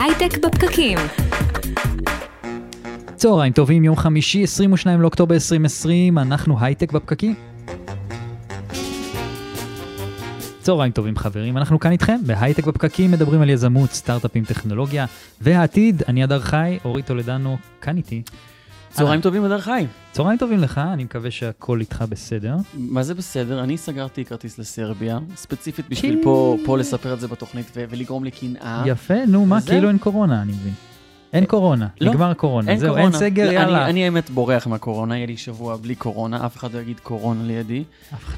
[0.00, 0.98] הייטק בפקקים.
[3.14, 7.34] צהריים טובים, יום חמישי, 22 לאוקטובר 2020, אנחנו הייטק בפקקים.
[10.60, 15.06] צהריים טובים חברים, אנחנו כאן איתכם בהייטק בפקקים, מדברים על יזמות, סטארט-אפים, טכנולוגיה
[15.40, 16.02] והעתיד.
[16.08, 18.22] אני אדר חי, אורית טולדנו, כאן איתי.
[18.90, 19.86] צהריים טובים בדרך חי.
[20.12, 22.56] צהריים טובים לך, אני מקווה שהכל איתך בסדר.
[22.74, 23.62] מה זה בסדר?
[23.62, 28.82] אני סגרתי כרטיס לסרביה, ספציפית בשביל פה, פה לספר את זה בתוכנית ו- ולגרום לקנאה.
[28.86, 29.60] יפה, נו מה.
[29.60, 30.72] כאילו אין קורונה, אני מבין.
[31.32, 33.04] אין קורונה, לא, נגמר קורונה, אין זהו, קורונה.
[33.04, 33.82] אין סגר, לא, יאללה.
[33.84, 37.42] אני, אני האמת בורח מהקורונה, יהיה לי שבוע בלי קורונה, אף אחד לא יגיד קורונה
[37.44, 37.84] לידי.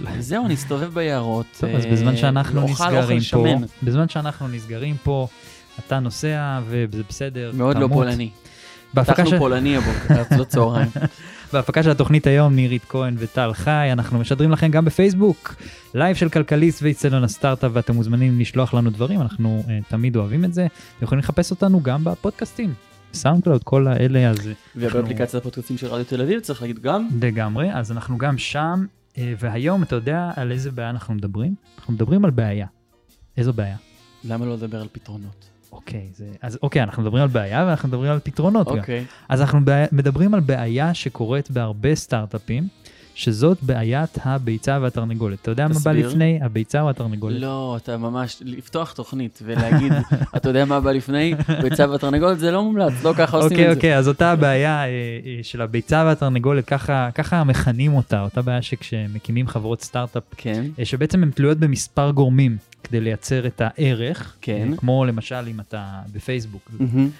[0.00, 1.46] לא- וזהו, אני אסתובב ביערות.
[1.60, 3.46] טוב, אז אה, בזמן שאנחנו נסגרים פה.
[3.82, 5.26] בזמן שאנחנו נסגרים פה,
[5.86, 7.88] אתה נוסע וזה בסדר, מאוד לא.
[7.92, 8.30] פולני.
[8.94, 10.88] בהפקה של- פולני הבוקר, אז לא צהריים.
[11.52, 15.54] בהפקה של התוכנית היום, נירית כהן וטל חי, אנחנו משדרים לכם גם בפייסבוק,
[15.94, 20.54] לייב של כלכליסט ואיצטדיון הסטארט-אפ, ואתם מוזמנים לשלוח לנו דברים, אנחנו uh, תמיד אוהבים את
[20.54, 20.66] זה.
[20.96, 22.74] אתם יכולים לחפש אותנו גם בפודקאסטים,
[23.14, 27.72] סאונד קלאוד, כל האלה, אז ובאפליקציית הפודקאסטים של רדיו תל אביב, צריך להגיד גם, לגמרי,
[27.74, 31.54] אז אנחנו גם שם, uh, והיום אתה יודע על איזה בעיה אנחנו מדברים?
[31.78, 32.66] אנחנו מדברים על בעיה.
[33.36, 33.76] איזו בעיה?
[34.24, 35.51] למה לא לדבר על פתרונות?
[35.72, 38.78] אוקיי, זה, אז אוקיי, אנחנו מדברים על בעיה ואנחנו מדברים על פתרונות גם.
[38.78, 39.04] אוקיי.
[39.28, 39.60] אז אנחנו
[39.92, 42.68] מדברים על בעיה שקורית בהרבה סטארט-אפים,
[43.14, 45.42] שזאת בעיית הביצה והתרנגולת.
[45.42, 46.08] אתה יודע מה בא תסביר.
[46.08, 47.40] לפני הביצה או התרנגולת?
[47.40, 49.92] לא, אתה ממש, לפתוח תוכנית ולהגיד,
[50.36, 53.70] אתה יודע מה בא לפני, ביצה והתרנגולת, זה לא מומלץ, לא ככה עושים אוקיי, את
[53.70, 53.76] זה.
[53.76, 58.62] אוקיי, אז אותה הבעיה אה, אה, של הביצה והתרנגולת, ככה, ככה מכנים אותה, אותה בעיה
[58.62, 64.68] שכשמקימים חברות סטארט-אפ, כן, אה, שבעצם הן תלויות במספר גורמים כדי לייצר את הערך, כן.
[64.76, 66.70] כמו למשל אם אתה בפייסבוק.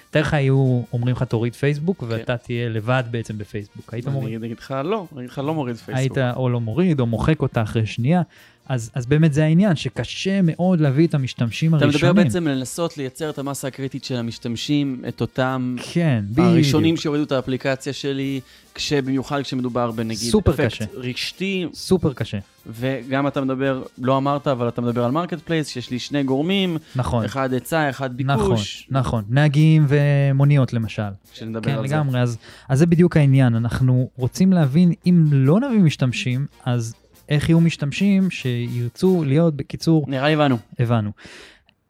[0.09, 3.93] תאר לך היו אומרים לך תוריד פייסבוק, ואתה תהיה לבד בעצם בפייסבוק.
[3.93, 4.35] היית מוריד?
[4.35, 6.17] אני אגיד לך לא, אני אגיד לך לא מוריד פייסבוק.
[6.17, 8.21] היית או לא מוריד או מוחק אותה אחרי שנייה.
[8.69, 12.15] אז, אז באמת זה העניין, שקשה מאוד להביא את המשתמשים אתה הראשונים.
[12.15, 16.25] מדבר בעצם לנסות לייצר את המסה הקריטית של המשתמשים, את אותם כן.
[16.37, 18.39] הראשונים שיורידו את האפליקציה שלי,
[18.75, 21.67] כשבמיוחד כשמדובר בנגיד אפקט רשתי, סופר קשה.
[21.73, 22.37] סופר קשה,
[22.67, 27.25] וגם אתה מדבר, לא אמרת, אבל אתה מדבר על marketplace, שיש לי שני גורמים, נכון.
[27.25, 29.23] אחד היצע, אחד נכון, ביקוש, נכון.
[29.29, 31.03] נהגים ומוניות למשל.
[31.33, 31.95] שנדבר כן, על זה.
[31.95, 32.19] לגמרי.
[32.21, 32.37] אז,
[32.69, 33.55] אז זה בדיוק העניין.
[33.55, 36.95] אנחנו רוצים להבין, אם לא נביא משתמשים, אז
[37.29, 40.57] איך יהיו משתמשים שירצו להיות, בקיצור, נראה לי הבנו.
[40.79, 41.11] הבנו.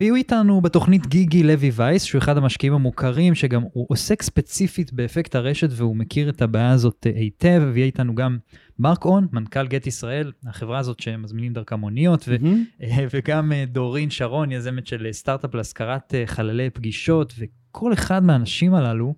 [0.01, 5.35] ויהיו איתנו בתוכנית גיגי לוי וייס, שהוא אחד המשקיעים המוכרים, שגם הוא עוסק ספציפית באפקט
[5.35, 8.37] הרשת והוא מכיר את הבעיה הזאת אה, היטב, ויהיה איתנו גם
[8.79, 12.35] מרק און, מנכ"ל גט ישראל, החברה הזאת שמזמינים דרכה מוניות, ו-.
[12.83, 19.15] אה, וגם אה, דורין שרון, יזמת של סטארט-אפ להשכרת חללי פגישות, וכל אחד מהאנשים הללו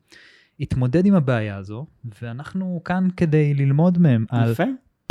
[0.60, 1.86] התמודד עם הבעיה הזו,
[2.22, 4.64] ואנחנו כאן כדי ללמוד מהם על יפה,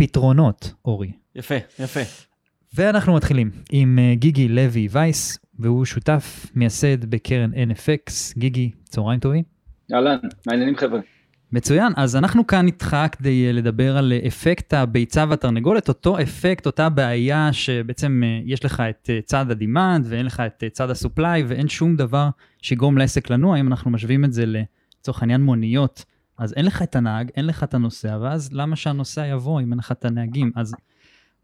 [0.06, 1.12] פתרונות, אורי.
[1.34, 2.00] יפה, יפה.
[2.74, 8.12] ואנחנו מתחילים עם אה, גיגי לוי וייס, והוא שותף מייסד בקרן NFX.
[8.38, 9.44] גיגי, צהריים טובים.
[9.94, 11.00] אהלן, מה העניינים חבר'ה?
[11.52, 16.88] מצוין, אז אנחנו כאן איתך כדי אה, לדבר על אפקט הביצה והתרנגולת, אותו אפקט, אותה
[16.88, 21.96] בעיה שבעצם אה, יש לך את צד ה-demand ואין לך את צד ה-supply ואין שום
[21.96, 22.28] דבר
[22.62, 26.04] שיגרום לעסק לנוע, אם אנחנו משווים את זה לצורך העניין מוניות,
[26.38, 29.78] אז אין לך את הנהג, אין לך את הנוסע, ואז למה שהנוסע יבוא אם אין
[29.78, 30.52] לך את הנהגים?
[30.56, 30.74] אז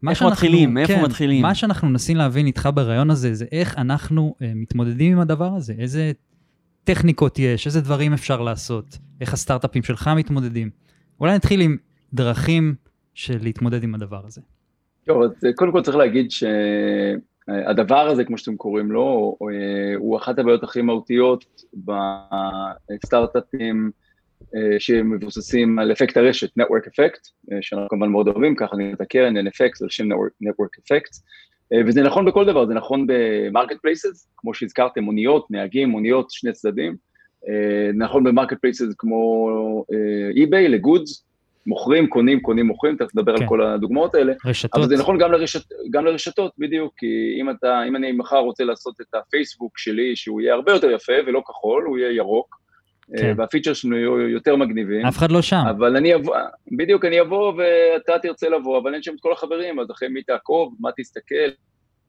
[0.01, 0.77] מה איפה שאנחנו- מתחילים?
[0.87, 1.41] כן, מתחילים?
[1.41, 5.73] מה שאנחנו מנסים להבין איתך ברעיון הזה, זה איך אנחנו אה, מתמודדים עם הדבר הזה,
[5.79, 6.11] איזה
[6.83, 10.69] טכניקות יש, איזה דברים אפשר לעשות, איך הסטארט-אפים שלך מתמודדים.
[11.19, 11.77] אולי נתחיל עם
[12.13, 12.75] דרכים
[13.13, 14.41] של להתמודד עם הדבר הזה.
[15.05, 19.47] טוב, אז אה, קודם כל צריך להגיד שהדבר הזה, כמו שאתם קוראים לו, אה,
[19.97, 21.45] הוא אחת הבעיות הכי מהותיות
[22.93, 24.00] בסטארט-אפים אה,
[24.79, 29.71] שמבוססים על אפקט הרשת, Network Effect, אה, שאנחנו כמובן מאוד אוהבים, ככה קראנו לקרן, NFX,
[29.81, 31.21] על שם Network Effect,
[31.73, 36.51] אה, וזה נכון בכל דבר, זה נכון ב marketplaces, כמו שהזכרתם, מוניות, נהגים, מוניות, שני
[36.51, 36.95] צדדים,
[37.49, 39.49] אה, נכון ב marketplaces כמו
[40.35, 41.25] אי-ביי, לגודס,
[41.65, 43.43] מוכרים, קונים, קונים, מוכרים, תכף נדבר כן.
[43.43, 47.49] על כל הדוגמאות האלה, רשתות, אבל זה נכון גם, לרשת, גם לרשתות, בדיוק, כי אם
[47.49, 51.41] אתה, אם אני מחר רוצה לעשות את הפייסבוק שלי, שהוא יהיה הרבה יותר יפה ולא
[51.47, 52.60] כחול, הוא יהיה ירוק,
[53.17, 53.25] כן.
[53.25, 55.63] אה, והפיצ'ר שלנו יהיו יותר מגניבים, אף אחד לא שם.
[55.69, 56.35] אבל אני אבוא,
[56.77, 60.23] בדיוק, אני אבוא ואתה תרצה לבוא, אבל אין שם את כל החברים, אז אחרי מי
[60.23, 61.35] תעקוב, מה תסתכל,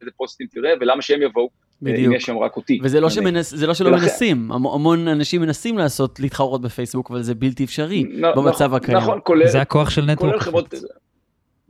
[0.01, 2.15] איזה פוסטים תראה, ולמה שהם יבואו, אה, אם בדיוק.
[2.15, 2.79] יש שם רק אותי.
[2.83, 6.63] וזה לא, אני- שמנס, זה לא שלא ולכן- מנסים, המ- המון אנשים מנסים לעשות, להתחרות
[6.63, 8.99] בפייסבוק, אבל זה בלתי אפשרי נ- במצב נכון, הקיים.
[8.99, 10.43] נכון, כולל, זה הכוח של נטוורק.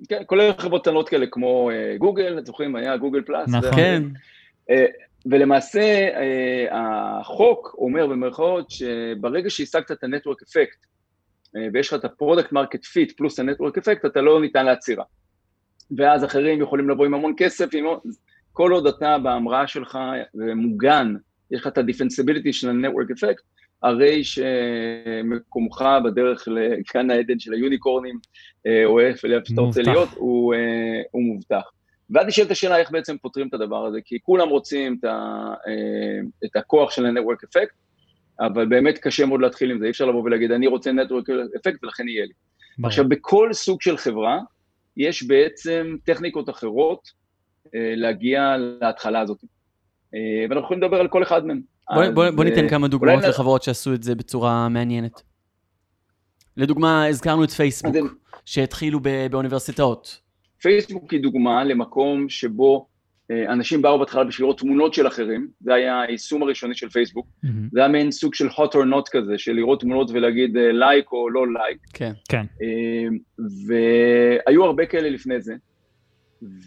[0.09, 3.71] כן, כולל חברות קטנות כאלה כמו אה, גוגל, אתם זוכרים, היה גוגל פלאס, נכון.
[3.77, 4.03] כן,
[4.71, 4.85] אה,
[5.27, 6.67] ולמעשה אה,
[7.21, 10.87] החוק אומר במרכאות שברגע שהשגת את ה-Network Effect
[11.57, 15.05] אה, ויש לך את ה-Product Market Fit פלוס ה-Network Effect, אתה לא ניתן לעצירה.
[15.97, 17.85] ואז אחרים יכולים לבוא עם המון כסף, עם...
[18.53, 19.99] כל עוד אתה בהמראה שלך
[20.35, 21.15] מוגן
[21.51, 23.43] יש לך את ה-defensibility של ה-network effect,
[23.83, 28.19] הרי שמקומך בדרך לגן העדן של היוניקורנים,
[28.67, 30.55] אה, או איפה שאתה רוצה להיות, הוא,
[31.11, 31.71] הוא מובטח.
[32.13, 35.09] ואז נשאלת השאלה איך בעצם פותרים את הדבר הזה, כי כולם רוצים את, ה,
[35.67, 37.75] אה, את הכוח של ה-network effect,
[38.41, 41.79] אבל באמת קשה מאוד להתחיל עם זה, אי אפשר לבוא ולהגיד, אני רוצה network effect
[41.83, 42.33] ולכן יהיה לי.
[42.79, 42.87] ברור.
[42.89, 44.39] עכשיו, בכל סוג של חברה,
[44.97, 47.09] יש בעצם טכניקות אחרות
[47.75, 49.39] להגיע להתחלה הזאת.
[50.49, 51.61] ואנחנו יכולים לדבר על כל אחד מהם.
[51.95, 55.23] בוא, בוא, בוא ניתן כמה דוגמאות לחברות שעשו את זה בצורה מעניינת.
[56.57, 57.97] לדוגמה, הזכרנו את פייסבוק,
[58.45, 59.01] שהתחילו
[59.31, 60.21] באוניברסיטאות.
[60.63, 62.87] פייסבוק היא דוגמה למקום שבו
[63.31, 67.27] אה, אנשים באו בהתחלה בשביל לראות תמונות של אחרים, זה היה היישום הראשוני של פייסבוק,
[67.27, 67.49] mm-hmm.
[67.73, 71.19] זה היה מעין סוג של hot or not כזה, של לראות תמונות ולהגיד לייק אה,
[71.19, 71.79] או לא לייק.
[71.93, 72.13] כן.
[72.29, 72.47] כן.
[72.63, 73.09] אה,
[73.67, 75.55] והיו הרבה כאלה לפני זה,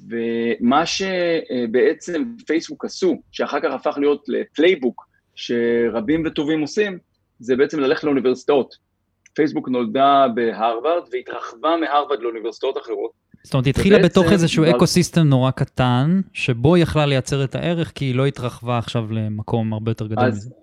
[0.10, 5.06] ומה שבעצם פייסבוק עשו, שאחר כך הפך להיות ל playbook,
[5.36, 6.98] שרבים וטובים עושים,
[7.40, 8.76] זה בעצם ללכת לאוניברסיטאות.
[9.34, 13.12] פייסבוק נולדה בהרווארד והתרחבה מהרווארד לאוניברסיטאות אחרות.
[13.46, 14.78] זאת אומרת, היא התחילה בתוך איזשהו דבר...
[14.78, 19.12] אקו סיסטם נורא קטן, שבו היא יכלה לייצר את הערך, כי היא לא התרחבה עכשיו
[19.12, 20.54] למקום הרבה יותר גדול אז.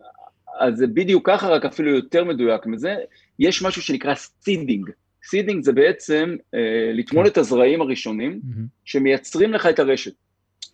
[0.61, 2.95] אז זה בדיוק ככה, רק אפילו יותר מדויק מזה.
[3.39, 4.91] יש משהו שנקרא seeding.
[5.25, 8.41] seeding זה בעצם אה, לטמון את הזרעים הראשונים.
[8.85, 10.13] שמייצרים לך את הרשת.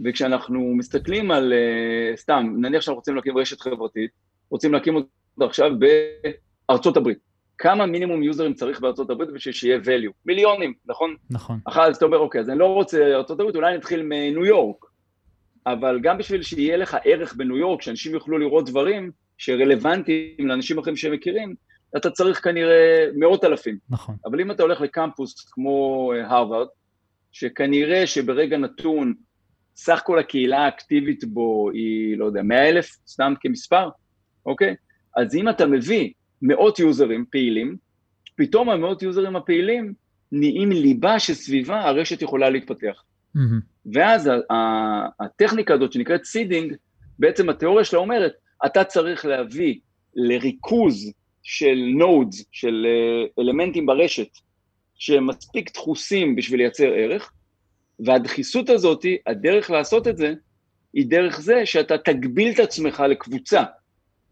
[0.04, 4.10] וכשאנחנו מסתכלים על, אה, סתם, נניח שאנחנו רוצים להקים רשת חברתית,
[4.50, 5.10] רוצים להקים אותה
[5.40, 5.70] עכשיו
[6.68, 7.27] בארצות הברית.
[7.58, 10.12] כמה מינימום יוזרים צריך בארצות הברית בשביל שיהיה value?
[10.26, 11.14] מיליונים, נכון?
[11.30, 11.58] נכון.
[11.64, 14.84] אחר אתה אומר, אוקיי, אז אני לא רוצה ארצות הברית, אולי נתחיל מניו יורק.
[15.66, 20.96] אבל גם בשביל שיהיה לך ערך בניו יורק, שאנשים יוכלו לראות דברים שרלוונטיים לאנשים אחרים
[20.96, 21.54] שהם מכירים,
[21.96, 23.78] אתה צריך כנראה מאות אלפים.
[23.90, 24.16] נכון.
[24.24, 26.66] אבל אם אתה הולך לקמפוס כמו אה, הרווארד,
[27.32, 29.14] שכנראה שברגע נתון,
[29.76, 33.88] סך כל הקהילה האקטיבית בו היא, לא יודע, מאה אלף, סתם כמספר,
[34.46, 34.74] אוקיי?
[35.16, 36.12] אז אם אתה מביא
[36.42, 37.76] מאות יוזרים פעילים,
[38.36, 39.94] פתאום המאות יוזרים הפעילים
[40.32, 43.02] נהיים ליבה שסביבה הרשת יכולה להתפתח.
[43.36, 43.90] Mm-hmm.
[43.92, 44.30] ואז
[45.20, 46.74] הטכניקה הזאת שנקראת seeding,
[47.18, 48.32] בעצם התיאוריה שלה אומרת,
[48.66, 49.78] אתה צריך להביא
[50.14, 51.12] לריכוז
[51.42, 54.28] של נודס, של אה, אלמנטים ברשת,
[54.94, 57.32] שהם מספיק דחוסים בשביל לייצר ערך,
[58.06, 60.34] והדחיסות הזאת, הדרך לעשות את זה,
[60.92, 63.62] היא דרך זה שאתה תגביל את עצמך לקבוצה.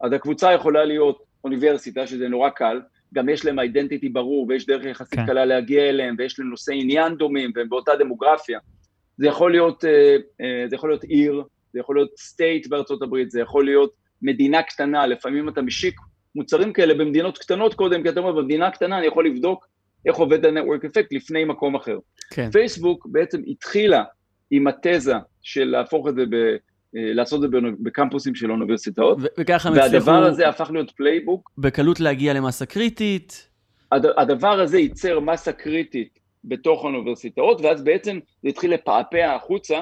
[0.01, 2.81] אז הקבוצה יכולה להיות אוניברסיטה, שזה נורא קל,
[3.15, 5.27] גם יש להם אידנטיטי ברור, ויש דרך יחסית כן.
[5.27, 8.59] קלה להגיע אליהם, ויש להם נושאי עניין דומים, והם באותה דמוגרפיה.
[9.19, 13.31] זה יכול להיות, אה, אה, זה יכול להיות עיר, זה יכול להיות state בארצות הברית,
[13.31, 15.97] זה יכול להיות מדינה קטנה, לפעמים אתה משיק
[16.35, 19.67] מוצרים כאלה במדינות קטנות קודם, כי אתה אומר, במדינה קטנה אני יכול לבדוק
[20.07, 21.99] איך עובד ה-network effect לפני מקום אחר.
[22.31, 22.51] כן.
[22.51, 24.05] פייסבוק בעצם התחילה
[24.51, 26.37] עם התזה של להפוך את זה, ב,
[26.97, 31.51] לעשות את זה בקמפוסים של אוניברסיטאות, וככה הם והדבר הזה הפך להיות playbook.
[31.59, 33.49] בקלות להגיע למסה קריטית.
[33.93, 39.81] הד, הדבר הזה ייצר מסה קריטית בתוך האוניברסיטאות, ואז בעצם זה התחיל לפעפע החוצה.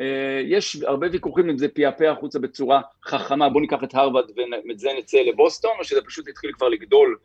[0.00, 4.30] אה, יש הרבה ויכוחים אם זה פעפע החוצה בצורה חכמה, בואו ניקח את הרווארד
[4.68, 7.16] ואת זה נצא לבוסטון, או שזה פשוט התחיל כבר לגדול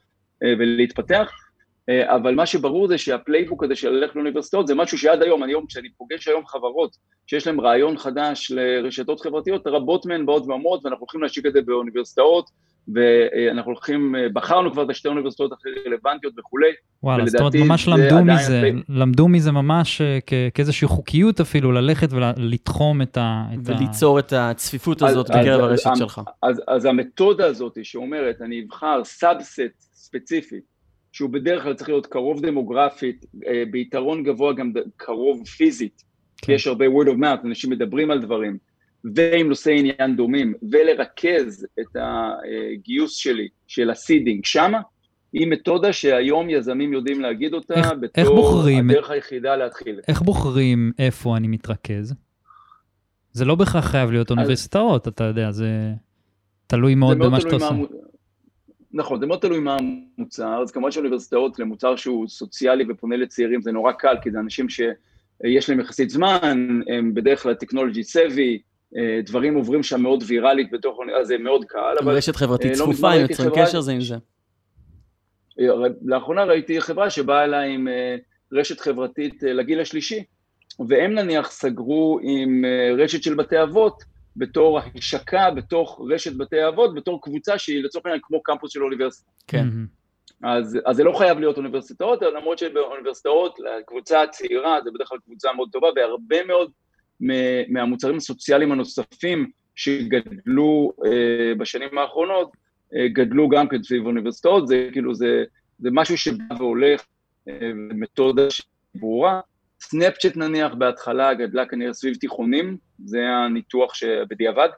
[0.43, 1.31] אה, ולהתפתח.
[1.89, 5.43] אה, אבל מה שברור זה שה playbook הזה של ללכת לאוניברסיטאות זה משהו שעד היום,
[5.43, 6.95] אני היום, כשאני פוגש היום חברות
[7.27, 11.61] שיש להן רעיון חדש לרשתות חברתיות, רבות מהן באות ואומרות, ואנחנו הולכים להשיק את זה
[11.61, 12.49] באוניברסיטאות,
[12.93, 16.67] ואנחנו הולכים, אה, בחרנו כבר את השתי האוניברסיטאות הכי רלוונטיות וכולי.
[17.03, 18.81] וואלה, זאת אומרת, ממש למדו מזה, פלי...
[18.89, 20.19] למדו מזה ממש אה,
[20.53, 23.45] כאיזושהי חוקיות אפילו, ללכת ולתחום את ה...
[23.65, 24.19] וליצור ה...
[24.19, 26.21] את הצפיפות הזאת אז, בקרב אז, הרשת אז, שלך.
[26.43, 29.59] אז, אז המתודה הזאת שאומרת, אני אבחר subset
[29.93, 30.59] ספציפי,
[31.11, 36.03] שהוא בדרך כלל צריך להיות קרוב דמוגרפית, אה, ביתרון גבוה גם קרוב פיזית,
[36.37, 36.45] כן.
[36.45, 38.57] כי יש הרבה word of mouth, אנשים מדברים על דברים,
[39.15, 44.81] ועם נושאי עניין דומים, ולרכז את הגיוס שלי של ה seeding שמה,
[45.33, 49.99] היא מתודה שהיום יזמים יודעים להגיד אותה איך, בתור איך בוחרים, הדרך היחידה להתחיל.
[50.07, 52.13] איך בוחרים איפה אני מתרכז?
[53.31, 55.93] זה לא בהכרח חייב להיות אוניברסיטאות, אז, אתה יודע, זה
[56.67, 57.69] תלוי מאוד במה שאתה עושה.
[58.93, 59.77] נכון, זה מאוד תלוי מה
[60.17, 64.69] המוצר, אז כמובן שאוניברסיטאות למוצר שהוא סוציאלי ופונה לצעירים זה נורא קל, כי זה אנשים
[64.69, 68.59] שיש להם יחסית זמן, הם בדרך כלל טכנולוגי סבי,
[68.97, 72.17] אה, דברים עוברים שם מאוד ויראלית בתוך, אז זה מאוד קל, אבל...
[72.17, 74.15] רשת חברתית אה, לא צפופה, הם יוצרים קשר זה עם זה.
[75.59, 75.65] אה,
[76.05, 77.87] לאחרונה ראיתי חברה שבאה אליי עם
[78.51, 80.23] רשת חברתית לגיל השלישי,
[80.87, 82.65] והם נניח סגרו עם
[82.97, 84.03] רשת של בתי אבות,
[84.39, 89.31] בתור השקה בתוך רשת בתי האבות, בתור קבוצה שהיא לצורך העניין כמו קמפוס של אוניברסיטה.
[89.47, 89.67] כן.
[90.43, 95.53] אז, אז זה לא חייב להיות אוניברסיטאות, למרות שבאוניברסיטאות, לקבוצה הצעירה, זה בדרך כלל קבוצה
[95.53, 96.71] מאוד טובה, והרבה מאוד
[97.69, 102.51] מהמוצרים הסוציאליים הנוספים שגדלו אה, בשנים האחרונות,
[102.95, 105.43] אה, גדלו גם כן סביב אוניברסיטאות, זה כאילו, זה,
[105.79, 107.05] זה משהו שבא והולך,
[107.49, 108.47] אה, מתודה
[108.95, 109.41] ברורה.
[109.81, 114.69] סנאפצ'ט נניח בהתחלה גדלה כנראה סביב תיכונים, זה הניתוח שבדיעבד,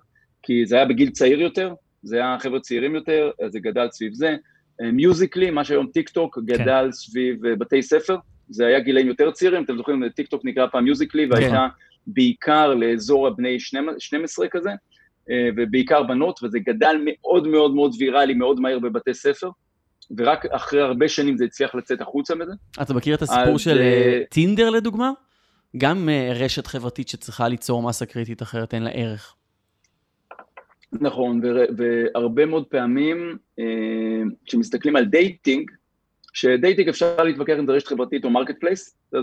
[0.44, 4.14] כי זה היה בגיל צעיר יותר, זה היה חבר'ה צעירים יותר, אז זה גדל סביב
[4.14, 4.36] זה.
[4.82, 6.92] מיוזיקלי, מה שהיום טיק טוק, גדל כן.
[6.92, 8.16] סביב בתי ספר,
[8.50, 11.84] זה היה גילאים יותר צעירים, אתם זוכרים, טיק טוק נקרא פעם מיוזיקלי, והייתה כן.
[12.08, 13.58] בעיקר לאזור הבני
[13.98, 14.70] 12 כזה,
[15.30, 19.50] אה, ובעיקר בנות, וזה גדל מאוד מאוד מאוד ויראלי, מאוד מהר בבתי ספר,
[20.18, 22.52] ורק אחרי הרבה שנים זה הצליח לצאת החוצה מזה.
[22.82, 25.12] אתה מכיר את הסיפור אז, של uh, טינדר לדוגמה?
[25.78, 29.36] גם uh, רשת חברתית שצריכה ליצור מסה קריטית אחרת אין לה ערך.
[30.92, 31.42] נכון,
[31.78, 33.38] והרבה מאוד פעמים
[34.46, 35.72] כשמסתכלים על dating,
[36.34, 39.20] ש dating אפשר להתווכח אם זה רשת חברתית או marketplace, זה,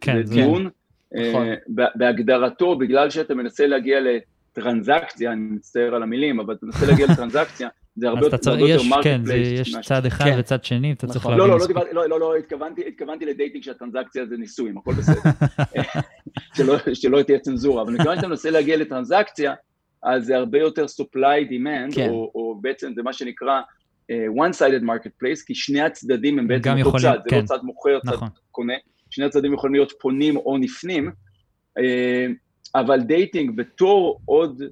[0.00, 0.68] כן, דיון.
[1.14, 1.46] נכון.
[1.94, 3.98] בהגדרתו, בגלל שאתה מנסה להגיע
[4.52, 8.56] טרנזקציה, אני מצטער על המילים, אבל אתה מנסה להגיע לטרנזקציה, זה הרבה יותר
[8.88, 10.36] market כן, יש צד אחד כן.
[10.38, 11.38] וצד שני, אתה צריך נכון.
[11.38, 11.76] להבין.
[11.76, 12.36] לא, לא, לא, לא, לא,
[12.86, 15.30] התכוונתי ל dating שהטרנזקציה זה ניסויים, הכל בסדר.
[16.94, 19.54] שלא תהיה צנזורה, אבל מכיוון שאתה מנסה להגיע לטרנזקציה,
[20.02, 22.08] אז זה הרבה יותר supply demand, כן.
[22.10, 23.60] או בעצם זה מה שנקרא
[24.10, 28.28] one-sided marketplace, כי שני הצדדים הם בעצם אותו צד, זה לא צד מוכר, צד נכון.
[28.50, 28.74] קונה,
[29.10, 31.10] שני הצדדים יכולים להיות פונים או נפנים.
[32.74, 34.62] אבל dating בתור עוד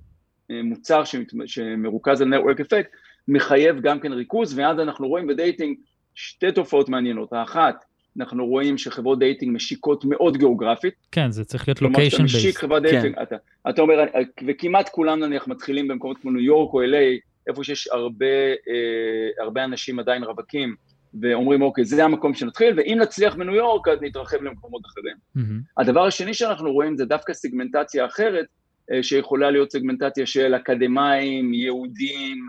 [0.50, 1.02] אה, מוצר
[1.46, 2.90] שמרוכז על network effect,
[3.30, 5.76] מחייב גם כן ריכוז, ואז אנחנו רואים ב dating
[6.14, 7.32] שתי תופעות מעניינות.
[7.32, 7.84] האחת,
[8.18, 10.94] אנחנו רואים שחברות dating משיקות מאוד גיאוגרפית.
[11.12, 12.14] כן, זה צריך להיות location based.
[12.14, 13.22] כלומר, כשאתה משיק חברת dating, כן.
[13.22, 13.36] אתה,
[13.68, 14.04] אתה אומר,
[14.46, 18.26] וכמעט כולם נניח מתחילים במקומות כמו ניו יורק או LA, איפה שיש הרבה,
[18.68, 20.74] אה, הרבה אנשים עדיין רווקים,
[21.20, 25.16] ואומרים, אוקיי, זה המקום שנתחיל, ואם נצליח בניו יורק, אז נתרחב למקומות אחרים.
[25.36, 25.82] Mm-hmm.
[25.82, 28.46] הדבר השני שאנחנו רואים זה דווקא סגמנטציה אחרת,
[28.92, 32.48] אה, שיכולה להיות סגמנטציה של אקדמאים, יהודים,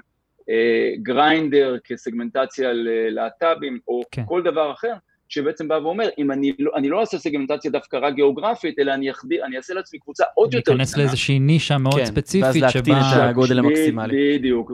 [0.97, 4.23] גריינדר כסגמנטציה ללהט"בים, או כן.
[4.25, 4.93] כל דבר אחר,
[5.29, 9.11] שבעצם בא ואומר, אם אני לא, אני לא אעשה סגמנטציה דווקא רק גיאוגרפית, אלא אני,
[9.11, 10.75] אחדי, אני אעשה לעצמי קבוצה עוד יותר קטנה.
[10.75, 12.65] להיכנס לאיזושהי נישה מאוד כן, ספציפית, שבה...
[12.67, 14.37] ואז להקטין את הגודל המקסימלי.
[14.37, 14.71] בדיוק,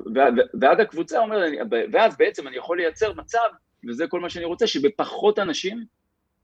[0.62, 1.52] ואז הקבוצה אומרת,
[1.92, 3.48] ואז בעצם אני יכול לייצר מצב
[3.88, 5.84] וזה כל מה שאני רוצה, שבפחות אנשים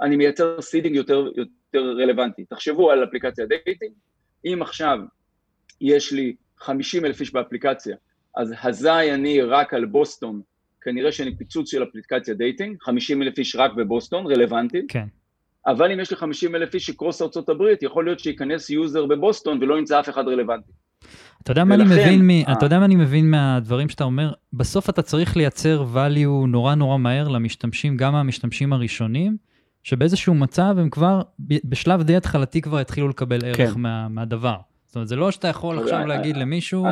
[0.02, 2.46] אני מייצר seeding יותר, יותר רלוונטי.
[2.46, 3.94] תחשבו על אפליקציה dating,
[4.46, 5.00] אם עכשיו
[5.82, 7.96] יש לי 50 אלף איש באפליקציה,
[8.38, 10.42] אז, ואני רק על בוסטון,
[10.82, 14.82] כנראה שאני פיצוץ של אפליקציה dating, 50 אלף איש רק בבוסטון, רלוונטי.
[14.88, 15.06] כן.
[15.68, 19.06] אבל אם יש לי 50 אלף איש ש across ארצות הברית, יכול להיות שייכנס user
[19.06, 20.72] בבוסטון ולא ימצא אף אחד רלוונטי.
[21.44, 22.30] אתה יודע מה אני מבין, מ...
[22.30, 22.54] אה.
[22.54, 24.34] אתה יודע מה אני מבין מהדברים שאתה אומר?
[24.54, 29.38] בסוף אתה צריך לייצר value נורא נורא מהר למשתמשים, גם המשתמשים הראשונים,
[29.84, 33.72] שבאיזשהו מצב הם כבר, בשלב די התחלתי כבר התחילו לקבל ערך כן.
[33.76, 34.58] מה, מהדבר.
[34.88, 36.92] זאת אומרת, זה לא שאתה יכול עכשיו אה, להגיד למישהו, אה,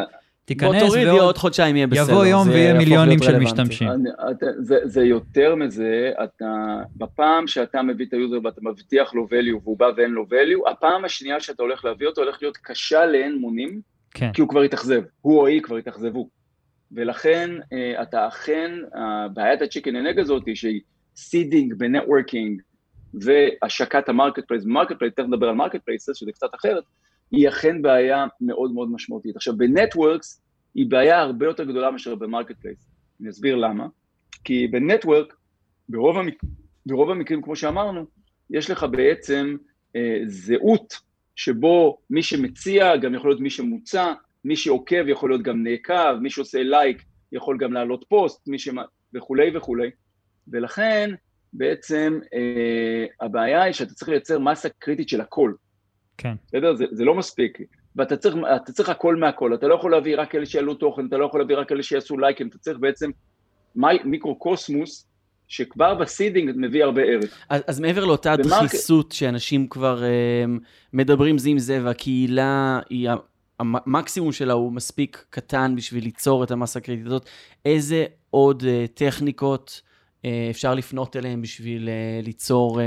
[0.53, 1.21] תיכנס ועוד...
[1.21, 2.11] עוד חודשיים יהיה בסדר.
[2.11, 3.89] יבוא יום ויהיה מיליונים של משתמשים.
[3.89, 9.13] אני, אתה, זה, זה יותר מזה, אתה, בפעם שאתה מביא את ה user ואתה מבטיח
[9.13, 12.57] לו value והוא בא ואין לו value, הפעם השנייה שאתה הולך להביא אותו הולך להיות
[12.57, 13.81] קשה לאין מונים,
[14.13, 14.31] כן.
[14.33, 16.29] כי הוא כבר התאכזב, הוא או היא כבר התאכזבו.
[16.91, 18.71] ולכן אה, אתה אכן,
[19.33, 20.81] בעיית ה chicken and egg הזאת היא שהיא
[21.15, 22.61] seeding ב networking
[23.13, 26.83] והשקת ה marketplace, marketplace, תכף נדבר על marketplace, שזה קצת אחרת,
[27.31, 29.35] היא אכן בעיה מאוד מאוד משמעותית.
[29.35, 30.40] עכשיו, ב networks
[30.75, 32.89] היא בעיה הרבה יותר גדולה מאשר ב marketplace.
[33.21, 33.87] אני אסביר למה.
[34.43, 35.35] כי ב network,
[35.89, 36.43] ברוב, המק...
[36.85, 38.05] ברוב המקרים, כמו שאמרנו,
[38.49, 39.55] יש לך בעצם
[39.95, 40.93] אה, זהות
[41.35, 44.13] שבו מי שמציע גם יכול להיות מי שמוצע,
[44.45, 48.75] מי שעוקב יכול להיות גם נעקב, מי שעושה לייק יכול גם להעלות פוסט, מי שמ...
[49.13, 49.89] וכולי וכולי.
[50.47, 51.11] ולכן
[51.53, 55.53] בעצם אה, הבעיה היא שאתה צריך לייצר מסה קריטית של הכל.
[56.17, 56.33] כן.
[56.47, 56.75] בסדר?
[56.75, 57.57] זה, זה לא מספיק.
[57.95, 58.35] ואתה צריך,
[58.73, 61.55] צריך הכל מהכל, אתה לא יכול להביא רק אלה שיעלו תוכן, אתה לא יכול להביא
[61.55, 63.11] רק אלה שיעשו לייקים, אתה צריך בעצם
[63.75, 65.07] מיקרו-קוסמוס
[65.47, 67.37] שכבר ב seeding מביא הרבה ערך.
[67.49, 68.35] אז, אז מעבר לאותה.
[68.35, 73.09] דחיסות שאנשים כבר uh, מדברים זה עם זה, והקהילה היא,
[73.59, 77.25] המקסימום שלה הוא מספיק קטן בשביל ליצור את המסה הקריטית הזאת,
[77.65, 79.81] איזה עוד uh, טכניקות
[80.21, 82.79] uh, אפשר לפנות אליהן בשביל uh, ליצור...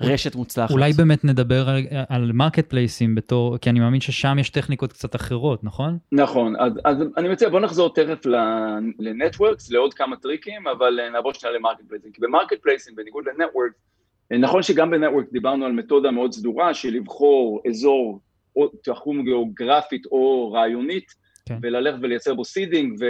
[0.00, 0.70] רשת מוצלחת.
[0.70, 5.16] אולי באמת נדבר על, על marketplace ים בתור, כי אני מאמין ששם יש טכניקות קצת
[5.16, 5.98] אחרות, נכון?
[6.12, 8.26] נכון, אז, אז אני מציע בוא נחזור תכף
[8.98, 12.62] ל networks, לעוד כמה טריקים, אבל אה, נעבור שנייה ל marketplace ים, כי ב marketplace
[12.62, 13.74] ים, בניגוד ל networks,
[14.32, 18.20] אה, נכון שגם ב network דיברנו על מתודה מאוד סדורה של לבחור אזור
[18.56, 21.14] או תחום גיאוגרפית או רעיונית,
[21.48, 21.58] כן.
[21.62, 23.02] וללכת ולייצר בו seeding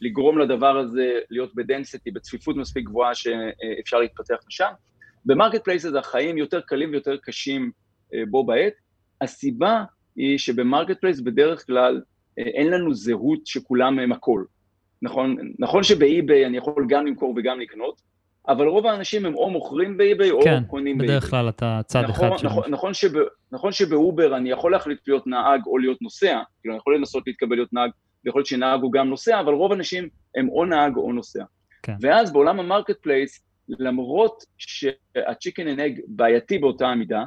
[0.00, 4.70] ולגרום לדבר הזה להיות ב density, בצפיפות מספיק גבוהה שאפשר להתפתח משם.
[5.24, 7.70] ב marketplaces החיים יותר קלים ויותר קשים
[8.14, 8.72] אה, בו בעת.
[9.20, 9.84] הסיבה
[10.16, 12.00] היא שב marketplace בדרך כלל
[12.36, 14.44] אין לנו זהות שכולם הם הכל.
[15.02, 18.00] נכון, נכון שב eBay אני יכול גם למכור וגם לקנות,
[18.48, 21.14] אבל רוב האנשים הם או מוכרים ב eBay או כן, קונים ב eBay.
[21.14, 22.50] כן, בדרך כלל אתה צד נכון, אחד שלו.
[22.50, 23.10] נכון, נכון, שב,
[23.52, 27.22] נכון שב Uber אני יכול להחליט להיות נהג או להיות נוסע, כאילו אני יכול לנסות
[27.26, 27.90] להתקבל להיות נהג,
[28.24, 31.44] ויכול להיות שנהג הוא גם נוסע, אבל רוב האנשים הם או נהג או נוסע.
[31.82, 31.94] כן.
[32.00, 33.44] ואז בעולם ה marketplace,
[33.78, 37.24] למרות שה chicken and egg בעייתי באותה המידה,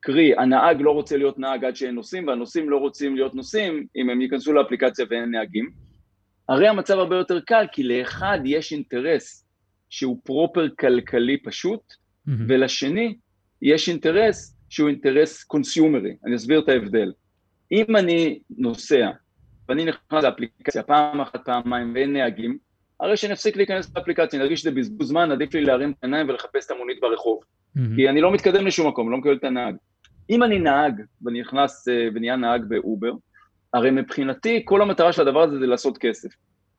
[0.00, 4.10] קרי, הנהג לא רוצה להיות נהג עד שאין נוסעים, והנוסעים לא רוצים להיות נוסעים אם
[4.10, 5.70] הם ייכנסו לאפליקציה ואין נהגים,
[6.48, 9.46] הרי המצב הרבה יותר קל, כי לאחד יש אינטרס
[9.90, 11.80] שהוא proper כלכלי פשוט,
[12.26, 12.46] מהמם.
[12.48, 13.16] ולשני
[13.62, 16.16] יש אינטרס שהוא אינטרס קונסיומרי.
[16.26, 17.12] אני אסביר את ההבדל.
[17.72, 19.10] אם אני נוסע
[19.68, 22.58] ואני נכנס לאפליקציה פעם אחת, פעמיים ואין נהגים,
[23.04, 26.70] הרי שנפסיק להיכנס לאפליקציה, נרגיש שזה בזבוז זמן, עדיף לי להרים את העיניים ולחפש את
[26.70, 27.40] המונית ברחוב.
[27.74, 27.96] מהמם.
[27.96, 29.74] כי אני לא מתקדם לשום מקום, לא מקבל את הנהג.
[30.30, 33.12] אם אני נהג ואני נכנס אה, ונהיה נהג ב Uber,
[33.74, 36.28] הרי מבחינתי כל המטרה של הדבר הזה זה לעשות כסף.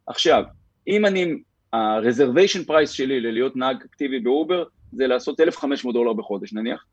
[0.07, 0.43] עכשיו,
[0.87, 1.35] אם אני,
[1.73, 6.85] ה-reservation price שלי ללהיות נהג אקטיבי ב Uber זה לעשות 1,500 דולר בחודש נניח,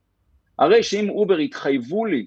[0.59, 2.27] הרי שאם Uber יתחייבו לי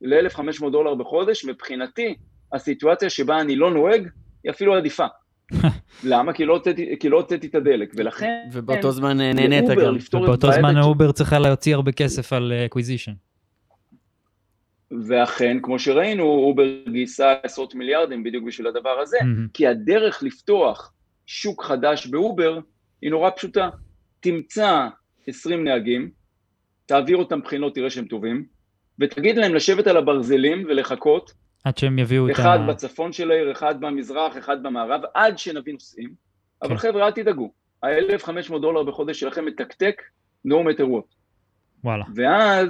[0.00, 2.14] ל-1,500 דולר בחודש, מבחינתי
[2.52, 4.08] הסיטואציה שבה אני לא נוהג
[4.44, 5.06] היא אפילו עדיפה.
[6.04, 6.32] למה?
[6.32, 8.32] כי לא הוצאתי- לא את הדלק, ולכן...
[8.52, 9.96] ובאותו זמן נהנית גם.
[10.12, 13.12] ובאותו זמן ה Uber צריכה להוציא הרבה כסף על acquisition.
[15.08, 19.46] ואכן, כמו שראינו, Uber גייסה עשרות מיליארדים בדיוק בשביל הדבר הזה, מהמם.
[19.54, 20.92] כי הדרך לפתוח
[21.26, 22.58] שוק חדש ב Uber
[23.02, 23.68] היא נורא פשוטה.
[24.20, 24.88] תמצא
[25.26, 26.10] 20 נהגים,
[26.86, 28.44] תעביר אותם בחינות, תראה שהם טובים,
[28.98, 31.32] ותגיד להם לשבת על הברזלים ולחכות,
[31.64, 32.66] עד שהם יביאו את אחד ה...
[32.66, 35.74] בצפון של העיר, אחד במזרח, אחד במערב, עד שנביא.
[36.62, 36.76] אבל כן.
[36.76, 37.52] חבר'ה, אל תדאגו,
[37.82, 40.02] ה-1,500 דולר בחודש שלכם מתקתק,
[40.48, 41.14] no matter what.
[41.84, 42.04] וואלה.
[42.14, 42.68] ואז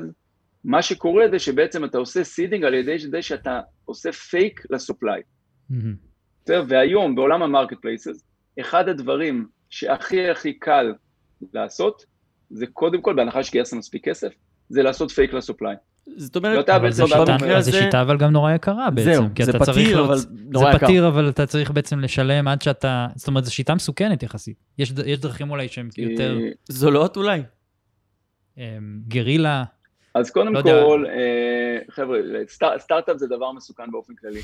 [0.65, 5.23] מה שקורה זה שבעצם אתה עושה seeding על ידי זה שאתה עושה fake ל supply.
[6.45, 6.65] בסדר?
[6.69, 8.25] והיום בעולם ה marketplaces,
[8.61, 10.95] אחד הדברים שהכי הכי קל
[11.53, 12.05] לעשות,
[12.51, 14.33] זה קודם כל, בהנחה שגייסת מספיק כסף,
[14.69, 15.77] זה לעשות fake ל supply.
[16.17, 19.13] זאת אומרת, ואתה אבל זו שיטה- במקרה זו הזה- שיטה אבל גם נורא יקרה בעצם.
[19.13, 20.17] זהו, כי זה אתה צריך פתיר, להוצ- אבל
[20.51, 20.87] נורא זה יקר.
[20.87, 23.07] פתיר, אבל אתה צריך בעצם לשלם עד שאתה...
[23.15, 24.57] זאת אומרת, זו שיטה מסוכנת יחסית.
[24.79, 27.43] יש יש דרכים אולי שהן יותר אה, זולות אולי.
[28.59, 28.63] אמ,
[29.09, 29.65] גרילה.
[30.15, 30.83] אז קודם לא יודע.
[30.85, 34.41] כל, אה, חבר'ה, סטאר- סטארט-אפ זה דבר מסוכן באופן כללי.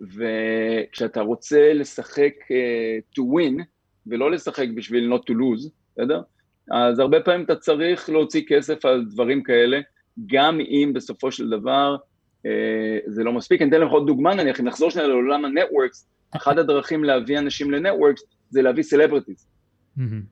[0.00, 3.62] וכשאתה רוצה לשחק אה, to win,
[4.06, 6.20] ולא לשחק בשביל not to lose, בסדר?
[6.70, 9.80] אז הרבה פעמים אתה צריך להוציא כסף על דברים כאלה,
[10.26, 11.96] גם אם בסופו של דבר
[12.46, 13.62] אה, זה לא מספיק.
[13.62, 17.38] אני אתן לך עוד דוגמה, נניח, אם נחזור שנייה לעולם ה networks, אחת הדרכים להביא
[17.38, 19.46] אנשים ל networks זה להביא celebrities.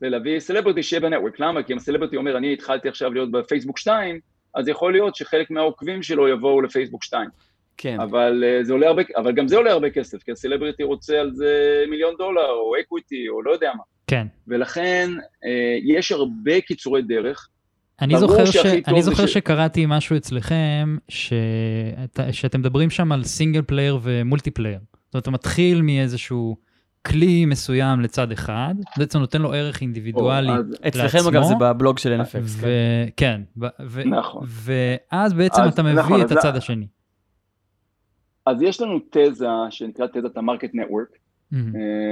[0.01, 1.41] זה להביא celebrity שיהיה ב network.
[1.41, 1.63] למה?
[1.63, 4.21] כי אם ה celebrity אומר, אני התחלתי עכשיו להיות בפייסבוק 2,
[4.55, 7.29] אז יכול להיות שחלק מהעוקבים שלו יבואו לפייסבוק 2.
[7.77, 8.01] כן.
[8.01, 11.21] אבל, אה, זה עולה הרבה, אבל גם זה עולה הרבה כסף, כי ה celebrity רוצה
[11.21, 13.83] על זה מיליון דולר, או equity, או לא יודע מה.
[14.07, 14.27] כן.
[14.49, 15.11] ולכן
[15.45, 17.49] אה, יש הרבה קיצורי דרך.
[18.01, 18.57] אני זוכר, ש...
[18.89, 22.21] אני זוכר ש- שקראתי משהו אצלכם, שאת...
[22.33, 24.79] שאתם מדברים שם על single player ו multiplayer.
[25.05, 26.57] זאת אומרת, אתה מתחיל מאיזשהו
[27.07, 31.99] כלי מסוים לצד אחד, בעצם נותן לו ערך אינדיבידואלי או, אז- אצלכם אגב זה בבלוג
[31.99, 32.33] של NFX.
[32.33, 32.41] כן.
[32.45, 32.67] ו...
[33.17, 33.41] כן.
[33.61, 33.67] ו...
[33.87, 34.03] ו...
[34.05, 34.47] נכון.
[34.49, 36.87] ואז בעצם אז- אתה מביא נכון, את אז- הצד השני.
[38.47, 41.09] אז יש לנו תזה שנקראת תזת ה market network,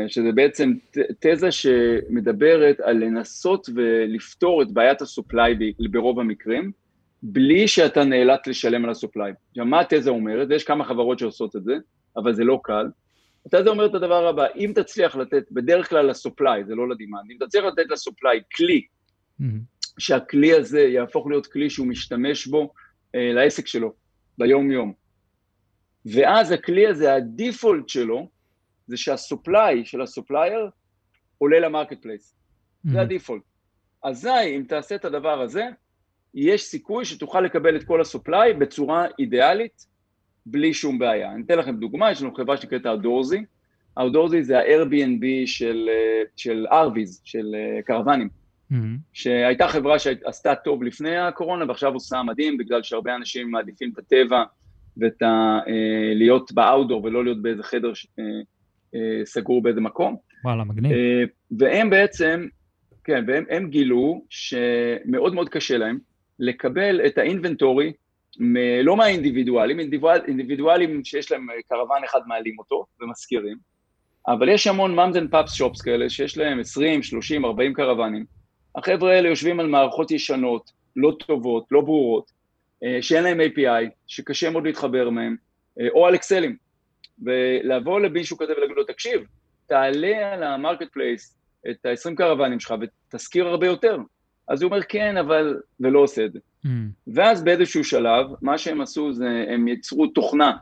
[0.09, 0.73] שזה בעצם
[1.21, 5.55] תזה שמדברת על לנסות ולפתור את בעיית הסופליי
[5.91, 6.73] ברוב המקרים,
[7.23, 9.33] בלי שאתה נאלץ לשלם על הסופליי.
[9.51, 10.49] עכשיו, מה התזה אומרת?
[10.51, 11.75] יש כמה חברות שעושות את זה,
[12.17, 12.87] אבל זה לא קל.
[13.47, 17.47] התזה אומרת את הדבר הבא, אם תצליח לתת, בדרך כלל לסופליי, זה לא לדימנד, אם
[17.47, 18.83] תצליח לתת לסופליי כלי,
[19.39, 19.61] מהמם.
[19.99, 22.73] שהכלי הזה יהפוך להיות כלי שהוא משתמש בו
[23.15, 23.93] אה, לעסק שלו,
[24.39, 24.93] ביום-יום.
[26.07, 28.29] ואז הכלי הזה, ה default שלו,
[28.91, 30.71] זה שה supply של ה supplier
[31.39, 32.35] עולה ל marketplace.
[32.85, 33.01] זה מהמם.
[33.01, 33.43] ה default.
[34.03, 35.65] אזי, אם תעשה את הדבר הזה,
[36.35, 39.87] יש סיכוי שתוכל לקבל את כל ה supply בצורה אידיאלית,
[40.47, 41.33] בלי שום בעיה.
[41.33, 43.39] אני אתן לכם דוגמה, יש לנו חברה שנקראת Outdoorsy.
[43.99, 45.89] Outdoorsy זה ה-Airbnb של,
[46.37, 48.29] של RVs, של אה, קרוונים.
[48.71, 48.99] מהמם.
[49.13, 54.45] שהייתה חברה שעשתה טוב לפני הקורונה ועכשיו עושה מדהים בגלל שהרבה אנשים מעדיפים את הטבע
[54.97, 55.59] ואת ה...
[55.69, 58.25] אה, להיות ב outdoor ולא להיות באיזה חדר ש- אה,
[59.25, 60.17] סגור באיזה מקום.
[60.45, 60.93] וואלה, מגניב.
[60.93, 61.25] אה,
[61.59, 62.47] והם בעצם,
[63.05, 65.99] כן, והם הם גילו שמאוד מאוד קשה להם
[66.39, 67.93] לקבל את ה inventory,
[68.39, 73.57] מ- לא מהאינדיבידואלים, אינדיבידואל, אינדיבידואלים שיש להם קרוון אחד מעלים אותו ומשכירים,
[74.29, 78.25] אבל יש המון moms and pops shops כאלה שיש להם 20, 30, 40 קרוונים.
[78.77, 82.31] החבר'ה האלה יושבים על מערכות ישנות, לא טובות, לא ברורות,
[82.85, 85.37] אה, שאין להם API, שקשה מאוד להתחבר מהם,
[85.81, 86.57] אה, או על אקסלים.
[87.23, 89.21] ולבוא למישהו כזה ולהגיד לו, תקשיב,
[89.67, 91.37] תעלה על ה marketplace
[91.71, 93.97] את ה-20 קרוונים שלך ותשכיר הרבה יותר.
[94.49, 95.61] אז הוא אומר, כן, אבל...
[95.81, 96.39] ולא עושה את זה.
[96.67, 96.69] Mm.
[97.15, 100.53] ואז באיזשהו שלב, מה שהם עשו זה, הם יצרו תוכנה,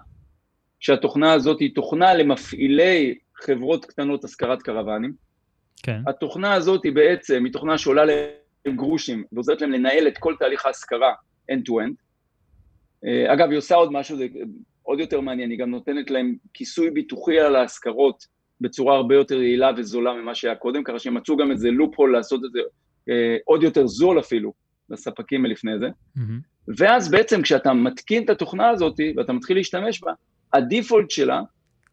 [0.81, 5.13] שהתוכנה הזאת היא תוכנה למפעילי חברות קטנות השכרת קרוונים.
[5.83, 6.03] כן.
[6.07, 10.67] התוכנה הזאת היא בעצם, היא תוכנה שעולה להם גרושים, ועוזרת להם לנהל את כל תהליך
[10.67, 11.15] ההשכרה
[11.53, 11.95] end-to-end.
[13.05, 14.27] אה, אגב, היא עושה עוד משהו, זה
[14.89, 18.25] עוד יותר מעניין, היא גם נותנת להם כיסוי ביטוחי על ההשכרות
[18.61, 22.45] בצורה הרבה יותר יעילה וזולה ממה שהיה קודם, ככה שהם מצאו גם איזה לופ-הול לעשות
[22.45, 22.59] את זה
[23.09, 24.53] אה, עוד יותר זול אפילו
[24.91, 25.87] לספקים מלפני זה.
[25.87, 26.21] Mm-hmm.
[26.79, 30.13] ואז בעצם כשאתה מתקין את התוכנה הזאת ואתה מתחיל להשתמש בה,
[30.53, 31.43] הדיפולט שלה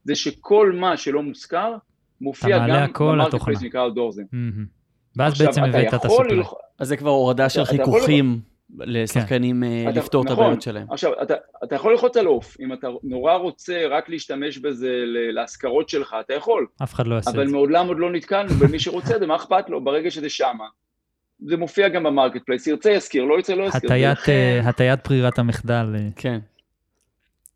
[0.04, 1.78] זה שכל מה שלא מושכר,
[2.22, 4.26] מופיע גם ב marketplace שנקרא Outdoorsy.
[5.16, 6.42] ואז בעצם הבאת את ה supply.
[6.80, 8.40] אז זה כבר הורדה של חיכוכים.
[8.80, 9.96] לשחקנים כן.
[9.96, 10.44] לפתור את נכון.
[10.44, 10.88] הבעיות שלהם.
[10.92, 15.90] עכשיו, אתה, אתה יכול ללחוץ על off, אם אתה נורא רוצה רק להשתמש בזה להשכרות
[15.90, 16.68] שלך, אתה יכול.
[16.84, 17.42] אף אחד לא יעשה את זה.
[17.42, 19.84] אבל מעולם עוד לא נתקלנו במי שרוצה זה, מה אכפת לו?
[19.84, 20.68] ברגע שזה שמה.
[21.40, 23.90] זה מופיע גם ב marketplace, ירצה ישכיר, לא ירצה לא ישכיר.
[23.90, 24.20] הטיית.
[24.64, 25.86] הטיית ברירת המחדל.
[26.16, 26.40] כן.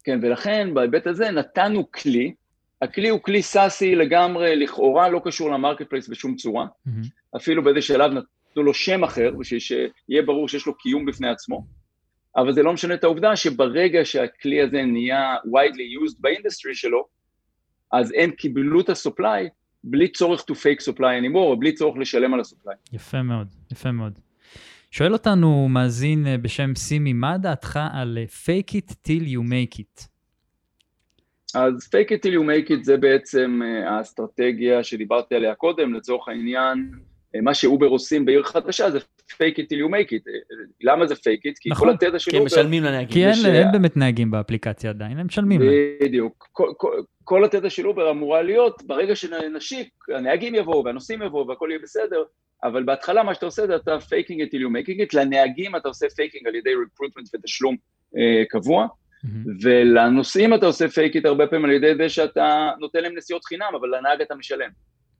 [0.03, 2.33] כן, ולכן בהיבט הזה נתנו כלי,
[2.81, 7.37] הכלי הוא כלי סאסי לגמרי, לכאורה לא קשור ל marketplace בשום צורה, mm-hmm.
[7.37, 8.11] אפילו באיזה שלב
[8.49, 11.65] נתנו לו שם אחר, בשביל שיהיה ברור שיש לו קיום בפני עצמו,
[12.35, 17.07] אבל זה לא משנה את העובדה שברגע שהכלי הזה נהיה widely used באינדסטרי שלו,
[17.91, 19.49] אז הם קיבלו את ה supply
[19.83, 22.75] בלי צורך to fake supply anymore, או בלי צורך לשלם על ה supply.
[22.93, 24.19] יפה מאוד, יפה מאוד.
[24.91, 29.79] שואל אותנו מאזין אה, בשם סימי, מה דעתך על אה, fake it till you make
[29.79, 30.07] it?
[31.55, 36.27] אז fake it till you make it זה בעצם אה, האסטרטגיה שדיברתי עליה קודם, לצורך
[36.27, 36.91] העניין,
[37.35, 38.99] מה שאובר עושים בעיר חדשה זה
[39.31, 40.29] fake it till you make it.
[40.81, 41.53] למה זה fake it?
[41.59, 41.87] כי נכון.
[41.87, 42.31] כל התזה של אובר...
[42.31, 43.13] כי הם משלמים לנהגים.
[43.13, 43.45] כי אין, ש...
[43.45, 45.73] אין באמת נהגים באפליקציה עדיין, הם משלמים להם.
[46.01, 46.47] בדיוק.
[46.51, 51.67] כל, כל, כל התזה של אובר אמורה להיות, ברגע שנשיק, הנהגים יבואו והנוסעים יבואו והכל
[51.69, 52.23] יהיה בסדר,
[52.63, 55.87] אבל בהתחלה מה שאתה עושה זה אתה faking it till you making it, לנהגים אתה
[55.87, 57.75] עושה faking על ידי recruitment ותשלום
[58.17, 59.27] אה, קבוע, mm-hmm.
[59.63, 63.71] ולנוסעים אתה עושה fake it הרבה פעמים על ידי זה שאתה נותן להם נסיעות חינם,
[63.79, 64.69] אבל לנהג אתה משלם.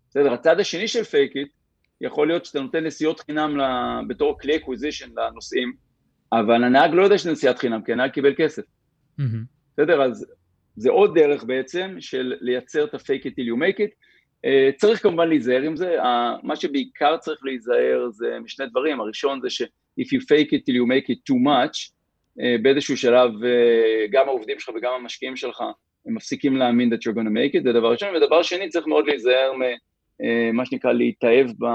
[0.09, 1.58] בסדר, הצד השני של fake it,
[2.01, 3.57] יכול להיות שאתה נותן נסיעות חינם
[4.07, 5.73] בתור כלי acquisition לנוסעים,
[6.33, 8.63] אבל הנהג לא יודע שזה נסיעת חינם, כי הנהג קיבל כסף.
[9.19, 9.23] Mm-hmm.
[9.73, 10.25] בסדר, אז
[10.75, 13.91] זה עוד דרך בעצם של לייצר את ה-fake it till you make it.
[14.45, 16.05] Uh, צריך כמובן להיזהר עם זה, uh,
[16.43, 20.87] מה שבעיקר צריך להיזהר זה משני דברים, הראשון זה ש-if you fake it till you
[20.87, 21.89] make it too much,
[22.39, 25.61] uh, באיזשהו שלב uh, גם העובדים שלך וגם המשקיעים שלך
[26.05, 28.87] הם מפסיקים להאמין that you're going to make it, זה דבר ראשון, ודבר שני צריך
[28.87, 29.51] מאוד להיזהר
[30.19, 31.65] ממה שנקרא להתאהב, ב,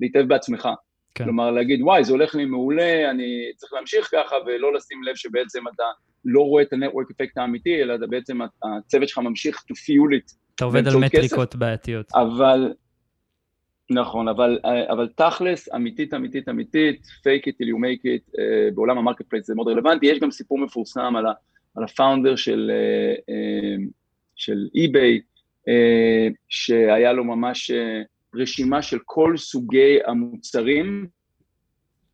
[0.00, 0.68] להתאהב בעצמך.
[1.14, 1.24] כן.
[1.24, 5.68] כלומר להגיד וואי זה הולך לי מעולה, אני צריך להמשיך ככה ולא לשים לב שבעצם
[5.74, 5.82] אתה
[6.24, 10.34] לא רואה את ה-network effect האמיתי, אלא בעצם הצוות שלך ממשיך to fuel it.
[10.54, 12.06] אתה עובד על מטריקות כסף, בעייתיות.
[12.14, 12.72] אבל,
[13.90, 14.58] נכון, אבל,
[14.90, 19.46] אבל תכלס, אמיתית, אמיתית, אמיתית, fake it till you make it, uh, בעולם ה marketplace
[19.46, 21.32] זה מאוד רלוונטי, יש גם סיפור מפורסם על, ה,
[21.76, 23.90] על ה founder של, uh, uh,
[24.36, 25.27] של eBay,
[26.48, 27.74] שהיה לו ממש uh,
[28.34, 31.06] רשימה של כל סוגי המוצרים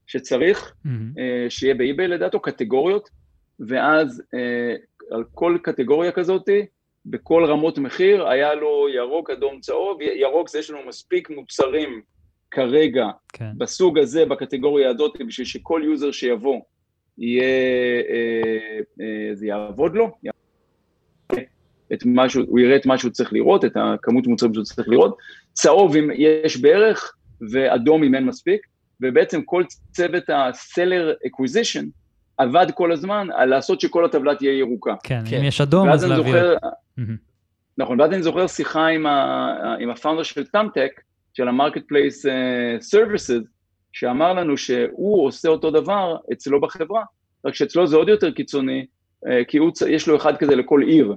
[0.06, 0.90] שצריך mm-hmm.
[1.48, 3.10] שיהיה באי-ביי לדעתו, קטגוריות,
[3.60, 4.74] ואז אה,
[5.10, 6.48] על כל קטגוריה כזאת,
[7.06, 12.02] בכל רמות מחיר, היה לו ירוק, אדום, צהוב, ירוק זה יש לנו מספיק מוצרים
[12.50, 13.50] כרגע, כן.
[13.58, 16.60] בסוג הזה, בקטגוריה הזאת, בשביל שכל user שיבוא,
[17.18, 17.42] יהיה,
[18.10, 20.10] אה, אה, זה יעבוד לו,
[21.94, 25.16] את משהו, הוא יראה את מה שהוא צריך לראות, את הכמות מוצרים שהוא צריך לראות,
[25.52, 27.14] צהוב אם יש בערך,
[27.50, 28.66] ואדום אם אין מספיק,
[29.00, 31.84] ובעצם כל צוות ה-seller acquisition,
[32.36, 34.94] עבד כל הזמן על לעשות שכל הטבלה תהיה ירוקה.
[35.02, 35.36] כן, כן.
[35.36, 36.24] אם יש אדום אז להעביר.
[36.24, 36.54] זוכר,
[37.78, 41.00] נכון, ואז אני זוכר שיחה עם, ה, עם ה founder של Thumbtack,
[41.34, 42.26] של ה marketplace
[42.80, 43.40] services,
[43.92, 47.02] שאמר לנו שהוא עושה אותו דבר אצלו בחברה,
[47.44, 48.86] רק שאצלו זה עוד יותר קיצוני,
[49.26, 51.14] uh, כי הוא, יש לו אחד כזה לכל עיר.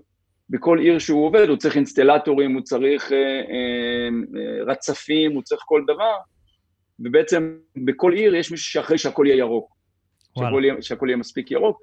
[0.49, 3.13] בכל עיר שהוא עובד הוא צריך אינסטלטורים, הוא צריך uh,
[3.47, 6.15] uh, רצפים, הוא צריך כל דבר,
[6.99, 9.77] ובעצם בכל עיר יש מישהו שאחרי שהכל יהיה ירוק.
[10.39, 11.81] שהכל יהיה, שהכל יהיה מספיק ירוק,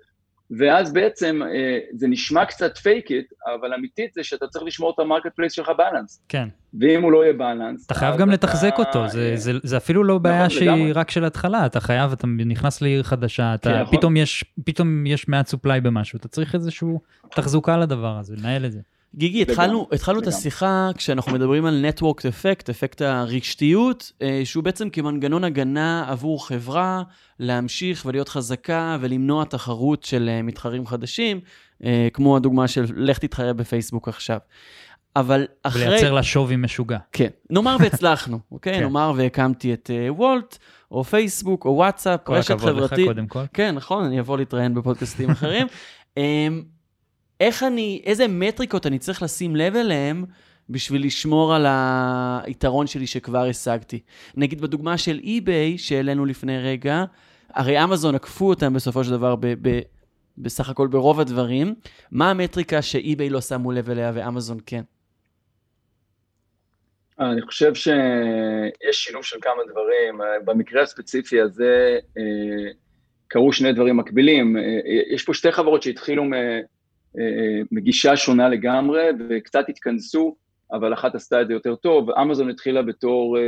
[0.51, 4.99] ואז בעצם אה, זה נשמע קצת fake it, אבל אמיתית זה שאתה צריך לשמור את
[4.99, 6.23] ה marketplace שלך balanced.
[6.29, 6.49] כן.
[6.81, 7.87] ואם הוא לא יהיה balanced...
[7.87, 8.83] אתה חייב גם לתחזק אתה...
[8.83, 10.93] אותו, זה, זה, זה אפילו לא בעיה נכון, שהיא לגמרי.
[10.93, 13.97] רק של התחלה, אתה חייב, אתה נכנס לעיר חדשה, אתה, כן, נכון.
[13.97, 16.89] פתאום, יש, פתאום יש מעט supply במשהו, אתה צריך איזושהי
[17.31, 18.81] תחזוקה לדבר הזה, לנהל את זה.
[19.17, 24.91] גיגי, התחלנו, התחלנו את השיחה כשאנחנו מדברים על Network Effect, אפקט הרשתיות, אה, שהוא בעצם
[24.91, 27.03] כמנגנון הגנה עבור חברה
[27.39, 31.41] להמשיך ולהיות חזקה ולמנוע תחרות של אה, מתחרים חדשים.
[31.85, 34.39] אה, כמו הדוגמה של לך תתחרה בפייסבוק עכשיו.
[35.17, 35.87] אבל אחרי...
[35.87, 36.99] ולייצר לה שווי משוגע.
[37.13, 37.29] כן.
[37.51, 38.75] נאמר והצלחנו, אוקיי?
[38.75, 38.81] כן.
[38.81, 40.59] נאמר והקמתי את וולט,
[40.91, 42.61] או פייסבוק, או וואטסאפ, רשת חברתית.
[42.61, 43.43] כל הכבוד לך קודם כל.
[43.53, 45.67] כן, נכון, אני אבוא להתראיין בפודקאסטים אחרים.
[47.41, 50.25] איך אני, איזה מטריקות אני צריך לשים לב אליהם
[50.71, 51.67] בשביל לשמור על
[52.45, 54.01] היתרון שלי שכבר השגתי.
[54.37, 57.05] נגיד בדוגמה של eBay שהעלינו לפני רגע,
[57.55, 59.81] הרי אמזון עקפו אותם בסופו של דבר ב, ב,
[60.39, 61.75] בסך הכל ברוב הדברים.
[62.11, 64.83] מה המטריקה שאי-ביי לא שמו לב אליה ואמזון כן?
[67.21, 70.21] אני חושב שיש שילוב של כמה דברים.
[70.45, 72.73] במקרה הספציפי הזה אה,
[73.29, 74.57] קרו שני דברים מקבילים.
[74.57, 74.63] אה,
[75.15, 76.25] יש פה שתי חברות שהתחילו
[77.73, 80.37] מגישה שונה לגמרי וקצת התכנסו,
[80.73, 82.11] אבל אחת עשתה את זה יותר טוב.
[82.11, 83.39] אמזון התחילה בתור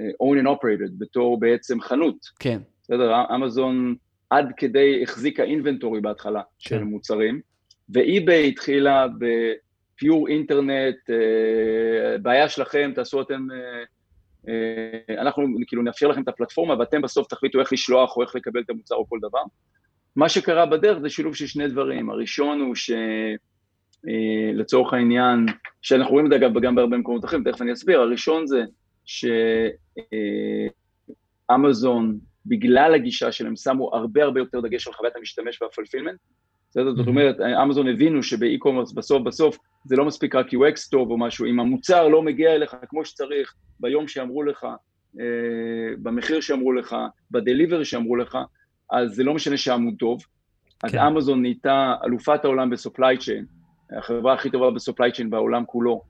[0.00, 2.16] own and operated, בתור בעצם חנות.
[2.38, 2.60] כן.
[2.82, 3.34] בסדר?
[3.34, 3.94] אמזון
[4.30, 6.78] עד כדי החזיקה אינבנטורי בהתחלה כן.
[6.78, 7.40] של מוצרים,
[7.88, 13.82] ואי-ביי התחילה בפיור אינטרנט, אה, בעיה שלכם, תעשו אתם, אה,
[14.48, 18.60] אה, אנחנו כאילו נאפשר לכם את הפלטפורמה ואתם בסוף תחליטו איך לשלוח או איך לקבל
[18.60, 19.42] את המוצר או כל דבר.
[20.16, 22.74] מה שקרה בדרך זה שילוב של שני דברים, הראשון הוא
[24.54, 25.46] שלצורך העניין,
[25.82, 28.62] שאנחנו רואים את זה אגב גם בהרבה מקומות אחרים, תכף אני אסביר, הראשון זה
[31.50, 36.18] שאמזון בגלל הגישה שלהם שמו הרבה הרבה יותר דגש על חוויית המשתמש והפלפילמנט.
[36.70, 36.94] בסדר?
[36.94, 41.46] זאת אומרת, אמזון הבינו שבאי-קומרס בסוף בסוף זה לא מספיק רק UX טוב או משהו,
[41.46, 44.66] אם המוצר לא מגיע אליך כמו שצריך, ביום שאמרו לך,
[45.20, 46.96] אה, במחיר שאמרו לך,
[47.30, 48.38] ב delivery שאמרו לך,
[48.92, 50.22] אז זה לא משנה שהעמוד טוב.
[50.82, 50.98] אז כן.
[50.98, 53.44] אמזון נהייתה אלופת העולם ב supply chain,
[53.98, 56.02] החברה הכי טובה ב supply chain בעולם כולו,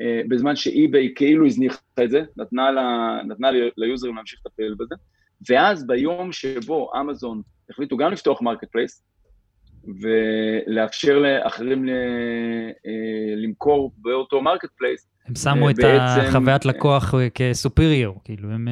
[0.00, 4.94] אה, בזמן שאי-ביי כאילו הזניחה את זה, נתנה, לה, נתנה ל users להמשיך לטפל בזה.
[5.48, 9.02] ואז ביום שבו אמזון החליטו גם לפתוח marketplace,
[9.84, 11.90] ולאפשר לאחרים ל...
[12.86, 15.08] אה, למכור באותו marketplace.
[15.26, 15.78] הם שמו אה, את
[16.28, 18.68] החוויית לקוח כ superior, כאילו הם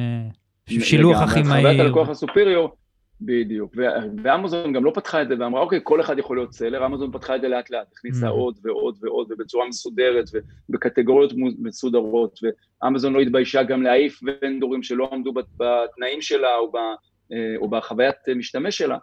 [0.69, 1.61] שילוח הכי מהיר.
[1.61, 2.75] חוויית הלקוח ה superior,
[3.21, 3.75] בדיוק,
[4.23, 7.35] ואמזון גם לא פתחה את זה ואמרה, אוקיי, כל אחד יכול להיות seller, אמזון פתחה
[7.35, 8.29] את זה לאט לאט, הכניסה mm.
[8.29, 10.25] עוד ועוד ועוד, ובצורה מסודרת,
[10.69, 12.39] ובקטגוריות מסודרות,
[12.83, 16.71] ואמזון לא התביישה גם להעיף vendorים שלא עמדו בתנאים שלה או,
[17.31, 18.97] אה, או בחוויית משתמש שלה,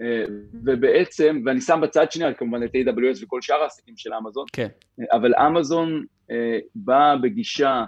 [0.00, 0.24] אה,
[0.64, 4.68] ובעצם, ואני שם בצד שנייה כמובן את AWS וכל שאר העסקים של אמזון, כן.
[5.12, 7.84] אבל אמזון אה, באה בגישה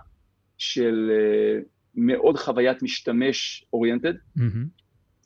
[0.59, 1.11] של
[1.94, 4.84] מאוד חוויית משתמש אוריינטד, mm-hmm.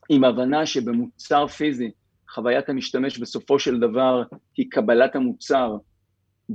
[0.09, 1.90] עם הבנה שבמוצר פיזי,
[2.29, 4.23] חוויית המשתמש בסופו של דבר
[4.57, 5.77] היא קבלת המוצר,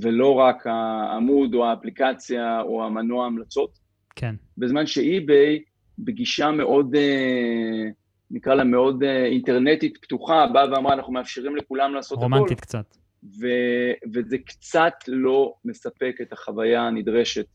[0.01, 3.79] ולא רק העמוד או האפליקציה או המנוע המלצות.
[4.15, 4.35] כן.
[4.57, 5.63] בזמן שאי-ביי,
[5.99, 7.89] בגישה מאוד, אה,
[8.31, 12.33] נקרא לה מאוד אה, אינטרנטית פתוחה, באה ואמרה, אנחנו מאפשרים לכולם לעשות הכול.
[12.33, 12.97] רומנטית קצת.
[13.39, 17.45] ו- וזה קצת לא מספק את החוויה הנדרשת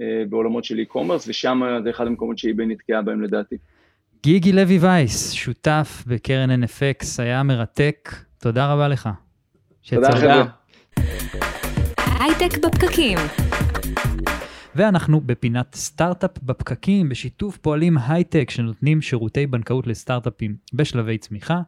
[0.00, 3.56] אה, בעולמות של e-commerce, ושם זה אחד המקומות שאי-ביי נתקעה בהם לדעתי.
[4.22, 8.14] גיגי לוי וייס, שותף בקרן NFX, היה מרתק.
[8.38, 9.08] תודה רבה לך.
[9.90, 10.44] תודה חבר'ה.
[12.20, 13.18] הייטק בפקקים.
[14.74, 21.60] ואנחנו בפינת סטארט-אפ בפקקים, בשיתוף פועלים הייטק שנותנים שירותי בנקאות לסטארט-אפים בשלבי צמיחה.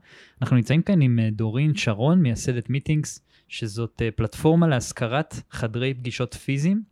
[0.42, 6.34] אנחנו נמצאים כאן עם אה, דורין שרון, מייסדת מיטינגס, שזאת אה, פלטפורמה להשכרת חדרי פגישות
[6.34, 6.82] פיזיים.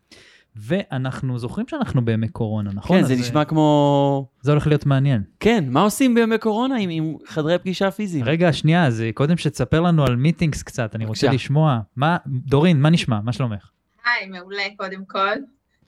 [0.56, 2.98] ואנחנו זוכרים שאנחנו בימי קורונה, נכון?
[2.98, 4.28] כן, זה נשמע כמו...
[4.40, 5.22] זה הולך להיות מעניין.
[5.40, 8.24] כן, מה עושים בימי קורונה עם, עם חדרי פגישה פיזיים?
[8.24, 11.80] רגע, שנייה, אז אה, קודם שתספר לנו על מיטינגס קצת, אני רוצה לשמוע.
[11.96, 13.20] מה, דורין, מה נשמע?
[13.24, 13.70] מה שלומך?
[14.06, 15.34] היי, מעולה, קודם כל.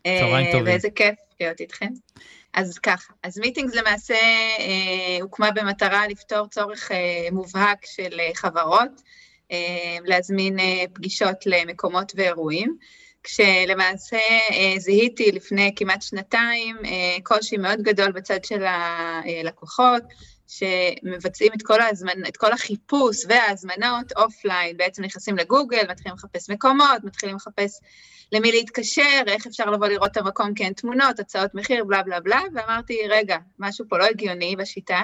[0.05, 0.67] צהריים אה, טובים.
[0.67, 1.89] ואיזה כיף להיות איתכם.
[2.55, 4.15] אז ככה, אז מיטינגס למעשה
[4.59, 9.03] אה, הוקמה במטרה לפתור צורך אה, מובהק של אה, חברות,
[9.53, 12.77] אה, להזמין אה, פגישות למקומות ואירועים.
[13.25, 14.17] כשלמעשה
[14.51, 20.03] אה, זיהיתי לפני כמעט שנתיים אה, קושי מאוד גדול בצד של הלקוחות,
[20.53, 22.27] שמבצעים את כל, ההזמנ...
[22.29, 27.81] את כל החיפוש וההזמנות offline, בעצם נכנסים לגוגל, מתחילים לחפש מקומות, מתחילים לחפש
[28.33, 32.21] למי להתקשר, איך אפשר לבוא לראות את המקום כי אין תמונות, הצעות מחיר, בלה בלה
[32.21, 35.03] בלה, ואמרתי, רגע, משהו פה לא הגיוני בשיטה,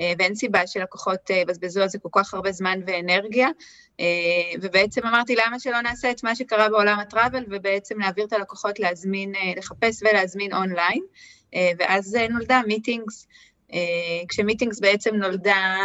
[0.00, 3.48] אה, ואין סיבה שלקוחות יבזבזו על זה כל כך הרבה זמן ואנרגיה,
[4.00, 4.04] אה,
[4.62, 9.34] ובעצם אמרתי, למה שלא נעשה את מה שקרה בעולם הטראבל, ובעצם להעביר את הלקוחות להזמין,
[9.34, 11.02] אה, לחפש ולהזמין אונליין,
[11.78, 13.26] ואז נולדה מיטינגס.
[14.28, 15.76] כשמיטינגס בעצם נולדה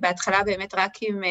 [0.00, 1.22] בהתחלה באמת רק עם,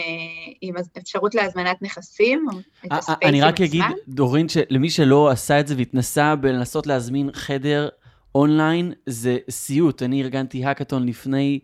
[0.61, 2.45] עם אפשרות להזמנת נכסים,
[2.85, 7.29] את ה spaceים אני רק אגיד, דורין, למי שלא עשה את זה והתנסה בלנסות להזמין
[7.33, 7.89] חדר
[8.35, 10.03] אונליין, זה סיוט.
[10.03, 11.59] אני ארגנתי האקתון לפני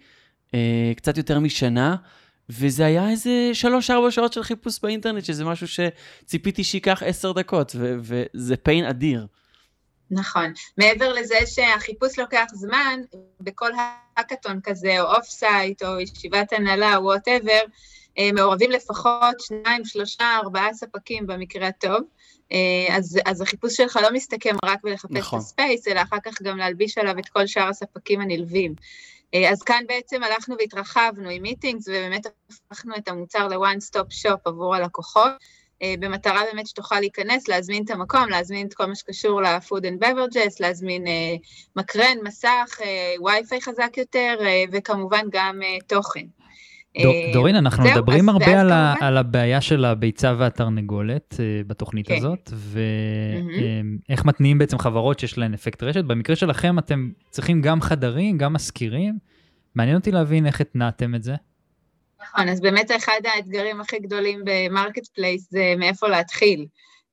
[0.96, 1.96] קצת יותר משנה,
[2.50, 8.56] וזה היה איזה שלוש-ארבע שעות של חיפוש באינטרנט, שזה משהו שציפיתי שייקח עשר דקות, וזה
[8.68, 9.28] pain אדיר.
[10.14, 10.54] נכון.
[10.78, 13.00] מעבר לזה שהחיפוש לוקח זמן,
[13.42, 17.62] בכל האקתון כזה, או offsite, או ישיבת הנהלה, או whatever,
[18.18, 22.02] אה, מעורבים לפחות שניים, שלושה, ארבעה ספקים במקרה הטוב.
[22.52, 25.40] אה, אז, אז החיפוש שלך לא מסתכם רק בלחפש נכון.
[25.40, 28.76] את הספייס, אלא אחר כך גם להלביש עליו את כל שאר הספקים הנלווים.
[29.34, 34.40] אה, אז כאן בעצם הלכנו והתרחבנו עם מיטינגס, ובאמת הפכנו את המוצר ל-one stop shop
[34.46, 35.32] עבור הלקוחות.
[35.84, 40.04] אה, במטרה באמת שתוכל להיכנס, להזמין את המקום, להזמין את כל מה שקשור ל-food and
[40.04, 41.36] beverages, להזמין אה,
[41.76, 44.36] מקרן, מסך, אה, וי-פיי חזק יותר,
[44.72, 46.26] וכמובן גם תוכן.
[47.34, 51.36] דורין, אנחנו זהו, מדברים הרבה על, ה, על הבעיה של הביצה והתרנגולת
[51.68, 52.16] בתוכנית כן.
[52.16, 54.28] הזאת, ואיך mm-hmm.
[54.28, 56.04] מתניעים בעצם חברות שיש להן אפקט רשת.
[56.04, 59.18] במקרה שלכם אתם צריכים גם חדרים, גם מזכירים.
[59.76, 61.36] מעניין אותי להבין איך התנעתם את זה.
[62.34, 66.66] נכון, אז באמת אחד האתגרים הכי גדולים ב marketplace זה מאיפה להתחיל.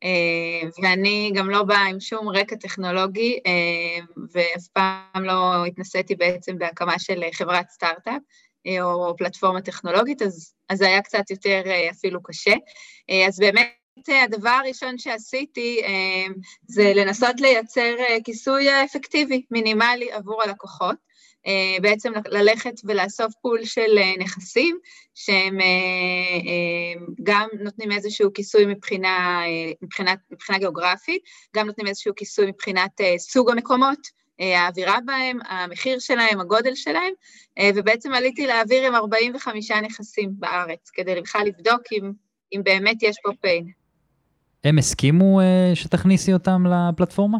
[0.04, 6.59] אה, ואני גם לא באה עם שום רקע טכנולוגי, אה, ואף פעם לא התנסיתי בעצם
[6.59, 8.22] בהקמה של חברת סטארט-אפ.
[8.66, 12.54] אה, או פלטפורמה טכנולוגית, אז, אז זה היה קצת יותר אפילו קשה.
[13.28, 13.68] אז באמת
[14.24, 15.83] הדבר הראשון שעשיתי
[16.66, 21.10] זה לנסות לייצר כיסוי אפקטיבי, מינימלי עבור הלקוחות.
[21.46, 24.79] אה, בעצם ללכת ולאסוף פול של אה, נכסים,
[25.14, 29.40] שהם אה, גם נותנים איזשהו כיסוי מבחינה,
[29.83, 31.22] מבחינת, מבחינה גיאוגרפית,
[31.57, 37.12] גם נותנים איזשהו כיסוי מבחינת סוג המקומות, האווירה בהם, המחיר שלהם, הגודל שלהם,
[37.74, 42.12] ובעצם עליתי לאוויר עם 45 נכסים בארץ, כדי בכלל לבדוק אם,
[42.53, 43.66] אם באמת יש פה pain.
[44.64, 45.40] הם הסכימו
[45.74, 47.38] שתכניסי אותם לפלטפורמה?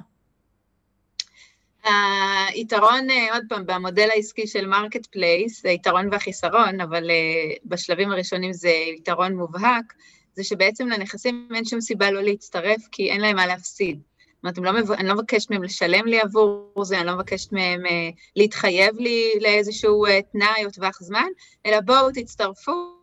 [2.55, 8.53] היתרון, אה, עוד פעם, במודל העסקי של marketplace, זה יתרון והחיסרון, אבל אה, בשלבים הראשונים
[8.53, 9.95] זה יתרון מובהק,
[10.35, 14.01] זה שבעצם לנכסים אין שום סיבה לא להצטרף, כי אין להם מה להפסיד.
[14.47, 17.87] זאת אומרת, לא, אני לא מבקשת מהם לשלם לי עבור זה, אני לא מבקשת מהם
[17.87, 21.29] אה, להתחייב לי לאיזשהו תנאי או טווח זמן,
[21.67, 23.00] אלא בואו תצטרפו,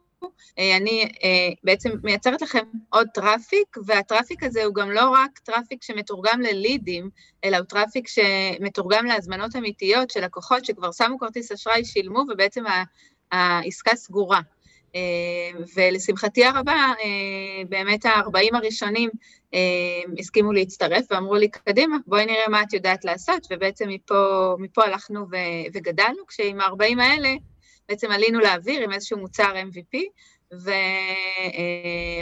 [0.58, 6.42] אני אה, בעצם מייצרת לכם עוד traffic, וה-traffic הזה הוא גם לא רק traffic שמתורגם
[6.42, 7.10] ללידים,
[7.44, 12.64] אלא הוא traffic שמתורגם להזמנות אמיתיות של לקוחות שכבר שמו כרטיס אשראי, שילמו, ובעצם
[13.32, 14.40] העסקה סגורה.
[14.96, 16.94] אה, ולשמחתי הרבה,
[17.70, 19.10] באמת ה-40 הראשונים
[20.20, 25.26] הסכימו להצטרף ואמרו לי, קדימה, בואי נראה מה את יודעת לעשות, ובעצם מפה, מפה הלכנו
[25.74, 27.30] וגדלנו, כשעם ה-40 האלה
[27.90, 29.98] בעצם עלינו לאוויר עם איזשהו מוצר MVP,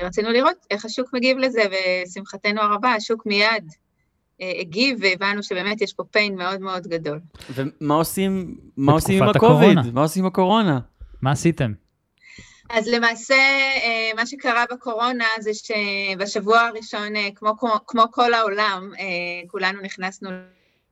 [0.01, 3.69] ורצינו לראות איך השוק מגיב לזה, ושמחתנו הרבה, השוק מיד
[4.41, 7.19] אה, הגיב, והבנו שבאמת יש פה פיין מאוד מאוד גדול.
[7.49, 9.77] ומה עושים, מה עושים עם הקוביד?
[9.93, 10.79] מה עושים עם הקורונה?
[11.21, 11.73] מה עשיתם?
[12.69, 13.35] אז למעשה,
[13.83, 17.55] אה, מה שקרה בקורונה זה שבשבוע הראשון, אה, כמו,
[17.87, 18.91] כמו כל העולם,
[19.47, 20.29] כולנו נכנסנו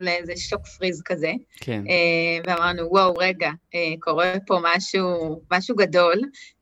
[0.03, 1.31] לאיזה שוק פריז כזה.
[1.59, 1.83] כן.
[1.85, 6.15] Uh, ואמרנו, וואו, רגע, uh, קורה פה משהו, משהו גדול,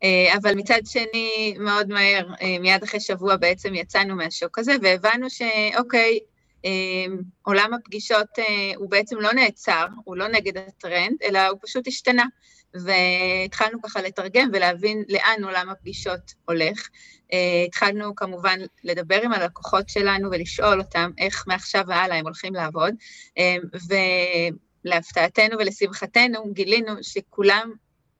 [0.03, 2.27] uh, אבל מצד שני, מאוד מהר,
[2.59, 6.19] מיד אחרי שבוע בעצם יצאנו מהשוק הזה, והבנו שאוקיי,
[7.41, 8.27] עולם הפגישות
[8.75, 12.25] הוא בעצם לא נעצר, הוא לא נגד הטרנד, אלא הוא פשוט השתנה.
[12.73, 16.89] והתחלנו ככה לתרגם ולהבין לאן עולם הפגישות הולך.
[17.31, 17.33] Uh,
[17.67, 22.93] התחלנו כמובן לדבר עם הלקוחות שלנו ולשאול אותם איך מעכשיו והלאה הם הולכים לעבוד,
[23.29, 23.77] uh,
[24.85, 27.71] ולהפתעתנו ולשמחתנו גילינו שכולם,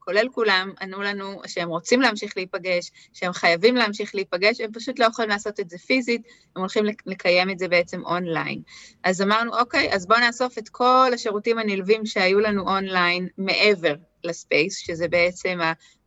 [0.04, 5.06] כולל כולם, ענו לנו שהם רוצים להמשיך להיפגש, שהם חייבים להמשיך להיפגש, הם פשוט לא
[5.06, 6.22] יכולים לעשות את זה פיזית,
[6.56, 8.62] הם הולכים לקיים את זה בעצם אונליין.
[9.04, 14.78] אז אמרנו, אוקיי, אז בואו נאסוף את כל השירותים הנלווים שהיו לנו אונליין מעבר ל-space,
[14.78, 15.60] שזה בעצם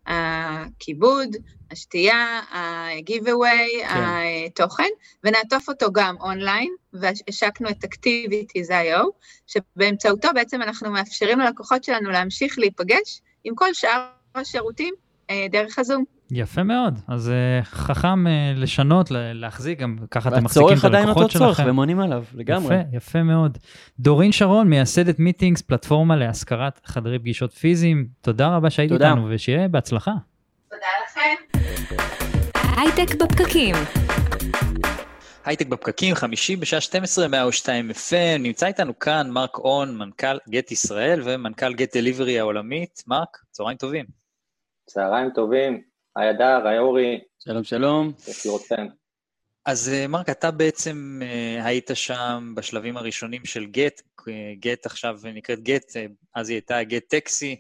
[0.07, 1.37] הכיבוד,
[1.71, 4.05] השתייה, ה-giveaway, כן.
[4.47, 4.89] התוכן,
[5.25, 9.03] ונעטוף אותו גם אונליין, והשקנו את Activities.io,
[9.47, 14.95] שבאמצעותו בעצם אנחנו מאפשרים ללקוחות שלנו להמשיך להיפגש עם כל שאר השירותים
[15.31, 16.05] אה, דרך הזום.
[16.31, 20.95] יפה מאוד, אז uh, חכם uh, לשנות, להחזיק, גם ככה אתם מחזיקים את הלקוחות שלכם.
[20.95, 22.77] והצורך עדיין אותו צורך, והם עונים עליו, לגמרי.
[22.77, 23.59] יפה, יפה מאוד.
[23.99, 28.07] דורין שרון, מייסדת מיטינגס, פלטפורמה להשכרת חדרי פגישות פיזיים.
[28.21, 30.13] תודה רבה שהיית איתנו, ושיהיה בהצלחה.
[30.71, 31.59] תודה לכם.
[32.77, 33.75] הייטק בפקקים.
[35.45, 41.21] הייטק בפקקים, חמישי בשעה 12, 102 FM, נמצא איתנו כאן מרק און, מנכ"ל גט ישראל
[41.25, 43.03] ומנכ"ל גט דליברי העולמית.
[43.07, 44.05] מרק, צהריים טובים.
[44.87, 45.83] צהריים טובים,
[46.17, 47.21] היי אדר, היי אורי.
[47.39, 48.13] שלום, שלום.
[48.25, 48.87] כיף לראותכם.
[49.67, 54.03] אז אה, מרק, אתה בעצם uh, היית שם בשלבים הראשונים של גט,
[54.61, 55.93] גט עכשיו נקראת גט,
[56.35, 57.57] אז היא הייתה גט טקסי.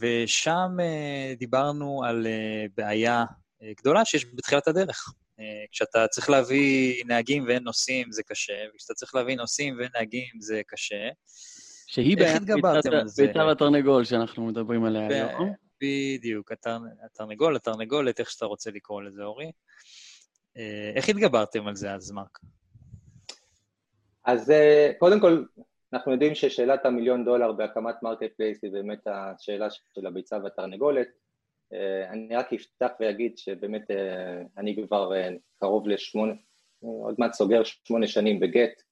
[0.00, 0.76] ושם
[1.38, 2.26] דיברנו על
[2.76, 3.24] בעיה
[3.76, 5.14] גדולה שיש בתחילת הדרך.
[5.70, 10.62] כשאתה צריך להביא נהגים ואין נוסעים זה קשה, וכשאתה צריך להביא נוסעים ואין נהגים זה
[10.66, 11.08] קשה.
[11.86, 12.42] שהיא בעיית
[13.16, 15.52] ביצה והתרנגול שאנחנו מדברים עליה היום.
[15.82, 16.52] בדיוק,
[17.04, 19.52] התרנגול, התרנגולת, איך שאתה רוצה לקרוא לזה, אורי.
[20.94, 22.38] איך התגברתם על זה אז, מרק?
[24.24, 24.52] אז
[24.98, 25.44] קודם כל,
[25.92, 31.08] אנחנו יודעים ששאלת המיליון דולר בהקמת marketplace היא באמת השאלה של הביצה והתרנגולת.
[32.10, 33.90] אני רק אפתח ואגיד שבאמת
[34.58, 35.12] אני כבר
[35.60, 36.32] קרוב לשמונה,
[36.80, 38.82] עוד מעט סוגר שמונה שנים בגט.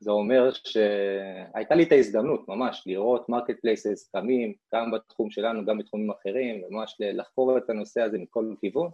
[0.00, 6.10] זה אומר שהייתה לי את ההזדמנות ממש לראות marketplaces קמים, גם בתחום שלנו, גם בתחומים
[6.10, 8.90] אחרים, וממש לחקור את הנושא הזה מכל כיוון.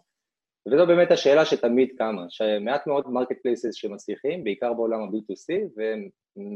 [0.69, 5.81] וזו באמת השאלה שתמיד קמה, שמעט מאוד marketplaces שמצליחים, בעיקר בעולם ה-B2C,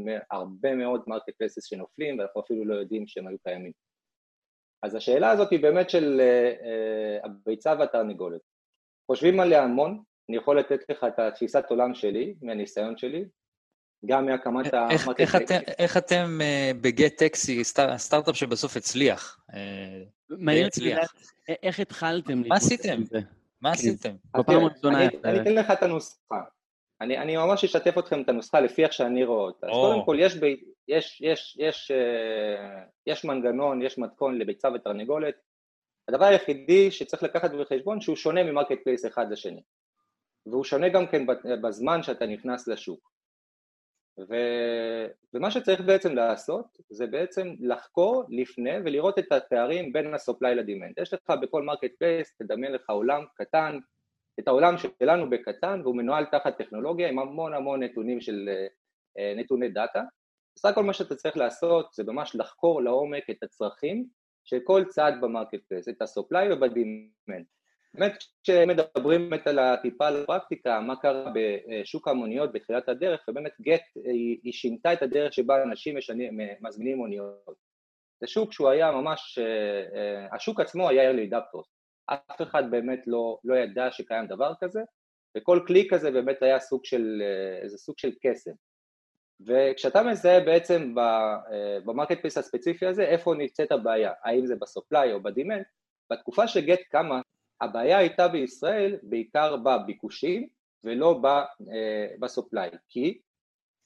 [0.05, 3.71] והרבה מאוד marketplaces שנופלים, ואנחנו אפילו לא יודעים שהם היו קיימים.
[4.83, 8.41] אז השאלה הזאת היא באמת של uh, הביצה והתרנגולת.
[9.07, 13.25] חושבים עליה המון, אני יכול לתת לך את התפיסת עולם שלי, מהניסיון שלי,
[14.05, 14.87] גם מהקמת ה...
[14.91, 19.39] איך, איך, אתם, איך אתם uh, בגט טקסי, סטאר, סטארט-אפ שבסוף הצליח?
[19.51, 19.53] Uh,
[20.29, 21.13] מהיר הצליח.
[21.63, 22.41] איך התחלתם?
[22.47, 23.01] מה עשיתם?
[23.61, 23.79] מה כן.
[23.79, 24.15] עשיתם?
[24.37, 25.07] בפעם הראשונה...
[25.23, 26.41] אני אתן לך את הנוסחה.
[27.03, 29.67] אני, אני ממש אשתף אתכם את הנוסחה לפי איך שאני רואה אותה.
[29.67, 30.45] אז קודם כל, יש, ב,
[30.87, 35.35] יש, יש, יש, uh, יש מנגנון, יש מתכון לביצה ותרנגולת.
[36.07, 39.61] הדבר היחידי שצריך לקחת בחשבון שהוא שונה מ-marketplace אחד לשני.
[40.45, 41.25] והוא שונה גם כן
[41.61, 43.13] בזמן שאתה נכנס לשוק.
[44.19, 44.35] ו...
[45.33, 51.01] ומה שצריך בעצם לעשות זה בעצם לחקור לפני ולראות את הפערים בין ה-supply ל-demand.
[51.01, 53.79] יש לך בכל marketplace, תדמיין לך עולם קטן,
[54.39, 59.69] את העולם שלנו בקטן והוא מנוהל תחת טכנולוגיה עם המון המון נתונים של uh, נתוני
[59.69, 60.01] דאטה.
[60.55, 64.05] בסך הכל מה שאתה צריך לעשות זה ממש לחקור לעומק את הצרכים
[64.43, 67.43] של כל צד ב-marketplace, את ה-supply וב-demand.
[67.93, 74.39] באמת כשמדברים באמת על הטיפה לפרקטיקה, מה קרה בשוק המוניות בתחילת הדרך, ובאמת גט היא,
[74.43, 77.73] היא שינתה את הדרך שבה אנשים משנים, מזמינים מוניות.
[78.21, 79.45] זה שוק שהוא היה ממש, אה,
[79.99, 81.69] אה, השוק עצמו היה early adopters,
[82.05, 84.81] אף אחד באמת לא, לא ידע שקיים דבר כזה,
[85.37, 88.51] וכל כלי כזה באמת היה סוג של, אה, איזה סוג של קסם.
[89.47, 90.95] וכשאתה מזהה בעצם
[91.85, 95.67] ב-marketplace הספציפי הזה, איפה נמצאת הבעיה, האם זה ב-supply או ב-demand,
[96.11, 97.21] בתקופה שגט קמה,
[97.61, 100.47] הבעיה הייתה בישראל בעיקר בביקושים
[100.83, 101.21] ולא
[102.19, 103.19] ב-supply, אה, כי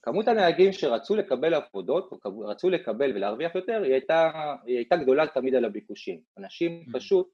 [0.01, 4.32] כמות הנהגים שרצו לקבל עבודות, או רצו לקבל ולהרוויח יותר, היא הייתה,
[4.65, 6.20] היא הייתה גדולה תמיד על הביקושים.
[6.38, 6.97] אנשים mm-hmm.
[6.97, 7.30] פשוט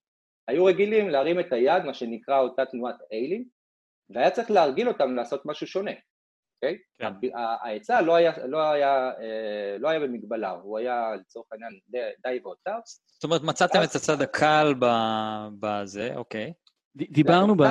[0.47, 3.45] היו רגילים להרים את היד, מה שנקרא אותה תנועת איילים,
[4.09, 5.91] והיה צריך להרגיל אותם לעשות משהו שונה.
[6.63, 6.77] אוקיי?
[6.99, 7.13] כן.
[7.61, 11.71] ההיצע לא היה, לא, היה, אה, לא היה במגבלה, הוא היה לצורך העניין
[12.23, 12.75] די ואותר.
[12.85, 14.73] זאת אומרת, מצאתם את הצד הקל
[15.59, 16.53] בזה, אוקיי.
[16.95, 17.63] דיברנו ב...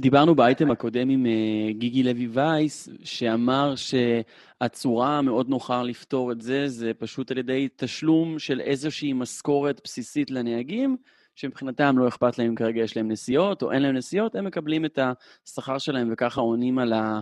[0.00, 6.68] דיברנו באייטם הקודם עם אה, גיגי לוי וייס, שאמר שהצורה המאוד נוחה לפתור את זה,
[6.68, 10.96] זה פשוט על ידי תשלום של איזושהי משכורת בסיסית לנהגים,
[11.38, 14.98] שמבחינתם לא אכפת להם כרגע יש להם נסיעות או אין להם נסיעות, הם מקבלים את
[15.46, 17.20] השכר שלהם וככה עונים על, ה,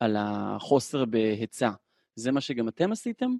[0.00, 1.70] על החוסר בהיצע.
[2.14, 3.30] זה מה שגם אתם עשיתם?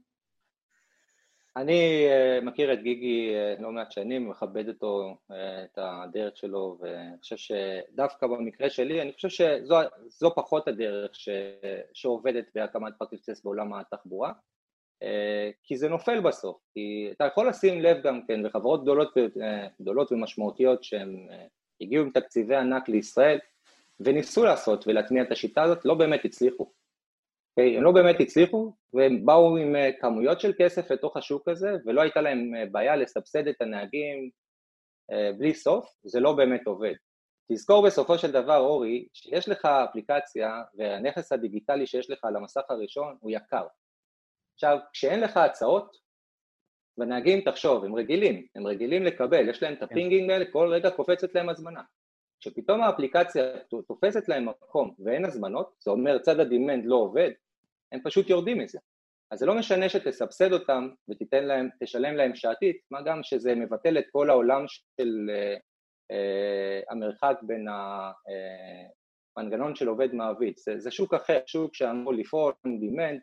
[1.57, 6.79] אני uh, מכיר את גיגי uh, לא מעט שנים, מכבד אותו, uh, את הדרך שלו,
[6.81, 11.29] ואני חושב שדווקא במקרה שלי, אני חושב שזו פחות הדרך ש,
[11.93, 14.33] שעובדת בהקמת פרקטיסטס בעולם התחבורה,
[15.63, 19.41] כי זה נופל בסוף, כי אתה יכול לשים לב גם כן, וחברות גדולות, uh,
[19.81, 21.35] גדולות ומשמעותיות שהן uh,
[21.81, 23.39] הגיעו עם תקציבי ענק לישראל,
[24.01, 26.65] וניסו לעשות ולהטמיע את השיטה הזאת, לא באמת הצליחו.
[26.65, 26.69] Okay,
[27.51, 27.77] אוקיי?
[27.77, 32.01] הם לא באמת הצליחו, והם באו עם אה, כמויות של כסף לתוך השוק הזה, ולא
[32.03, 34.31] הייתה להם אה, בעיה לסבסד את הנהגים
[35.39, 36.95] בלי סוף, זה לא באמת עובד.
[37.53, 43.17] תזכור בסופו של דבר, אורי, שיש לך אפליקציה, והנכס הדיגיטלי שיש לך על המסך הראשון
[43.21, 43.67] הוא יקר.
[44.55, 45.97] עכשיו, כשאין לך הצעות,
[46.99, 51.35] והנהגים, תחשוב, הם רגילים, הם רגילים לקבל, יש להם את ה-pinging האלה, כל רגע קופצת
[51.35, 51.83] להם הזמנה.
[52.41, 53.45] כשפתאום האפליקציה
[53.89, 57.31] תופסת להם מקום ואין הזמנות, זה אומר צד ה-demand לא עובד,
[57.93, 58.79] הם פשוט יורדים מזה.
[59.31, 63.99] אז זה לא משנה שתסבסד אותם ותיתן להם, תשלם להם שעתית, מה גם שזה מבטל
[63.99, 65.59] את כל העולם של uh,
[66.13, 67.67] uh, המרחק בין
[69.37, 70.55] המנגנון אה, של עובד מעביד.
[70.59, 73.21] זה, זה שוק אחר, שוק שאמור לפעול דימנד,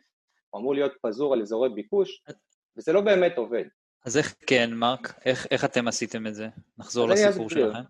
[0.52, 2.22] הוא אמור להיות פזור על אזורי ביקוש,
[2.76, 3.64] וזה לא באמת עובד.
[4.04, 5.20] אז איך כן, מרק?
[5.24, 6.48] איך, איך אתם עשיתם את זה?
[6.78, 7.82] נחזור לסיפור שלכם.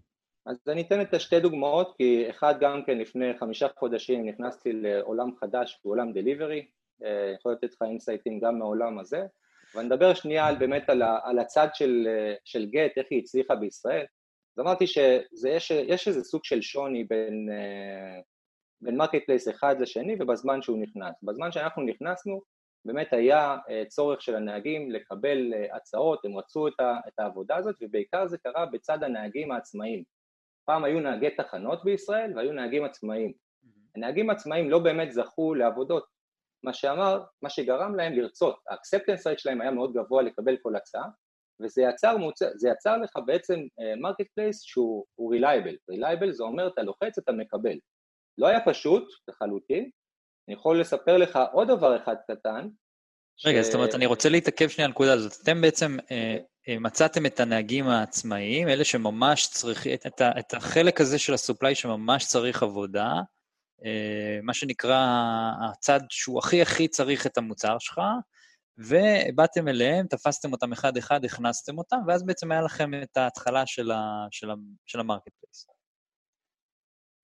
[0.46, 5.30] אז אני אתן את השתי דוגמאות, כי אחד גם כן לפני חמישה חודשים נכנסתי לעולם
[5.40, 6.66] חדש, בעולם דליברי,
[7.04, 9.22] אה, יכול לתת לך אינסייטים גם מהעולם הזה.
[9.74, 12.08] ואני אדבר שנייה על, באמת על, ה, על הצד של,
[12.44, 14.04] של גט, איך היא הצליחה בישראל.
[14.56, 17.48] אז אמרתי שיש איזה סוג של שוני בין,
[18.80, 21.14] בין marketplace אחד לשני ובזמן שהוא נכנס.
[21.22, 22.42] בזמן שאנחנו נכנסנו,
[22.84, 23.56] באמת היה
[23.88, 26.68] צורך של הנהגים לקבל הצעות, הם רצו
[27.08, 30.02] את העבודה הזאת, ובעיקר זה קרה בצד הנהגים העצמאיים.
[30.64, 33.32] פעם היו נהגי תחנות בישראל והיו נהגים עצמאיים.
[33.96, 36.06] הנהגים עצמאיים לא באמת זכו לעבודות,
[36.64, 41.08] מה שאמר, מה שגרם להם לרצות, ה-acceptance rate שלהם היה מאוד גבוה לקבל כל הצעה,
[41.62, 43.60] וזה יצר, מוצא, זה יצר לך בעצם
[44.00, 47.78] market uh, place שהוא reliable, reliable זה אומר אתה לוחץ אתה מקבל,
[48.38, 49.90] לא היה פשוט לחלוטין,
[50.48, 52.68] אני יכול לספר לך עוד דבר אחד קטן,
[53.44, 53.66] רגע, ש...
[53.66, 55.32] זאת אומרת, אני רוצה להתעכב שנייה על הנקודה הזאת.
[55.42, 56.36] אתם בעצם אה,
[56.68, 61.74] אה, מצאתם את הנהגים העצמאיים, אלה שממש צריכים, את, את, את החלק הזה של ה-supply
[61.74, 63.12] שממש צריך עבודה,
[63.84, 65.06] אה, מה שנקרא
[65.70, 68.00] הצד שהוא הכי הכי צריך את המוצר שלך,
[68.78, 74.26] ובאתם אליהם, תפסתם אותם אחד-אחד, הכנסתם אותם, ואז בעצם היה לכם את ההתחלה של, ה,
[74.30, 74.54] של, ה,
[74.86, 75.66] של ה-marketplace.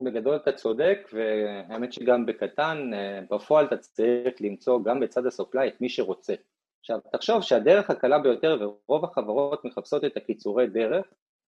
[0.02, 5.80] בגדול אתה צודק, והאמת שגם בקטן, אה, בפועל אתה צריך למצוא גם בצד ה-supply את
[5.80, 6.34] מי שרוצה.
[6.80, 11.06] עכשיו, תחשוב שהדרך הקלה ביותר, ורוב החברות מחפשות את הקיצורי דרך,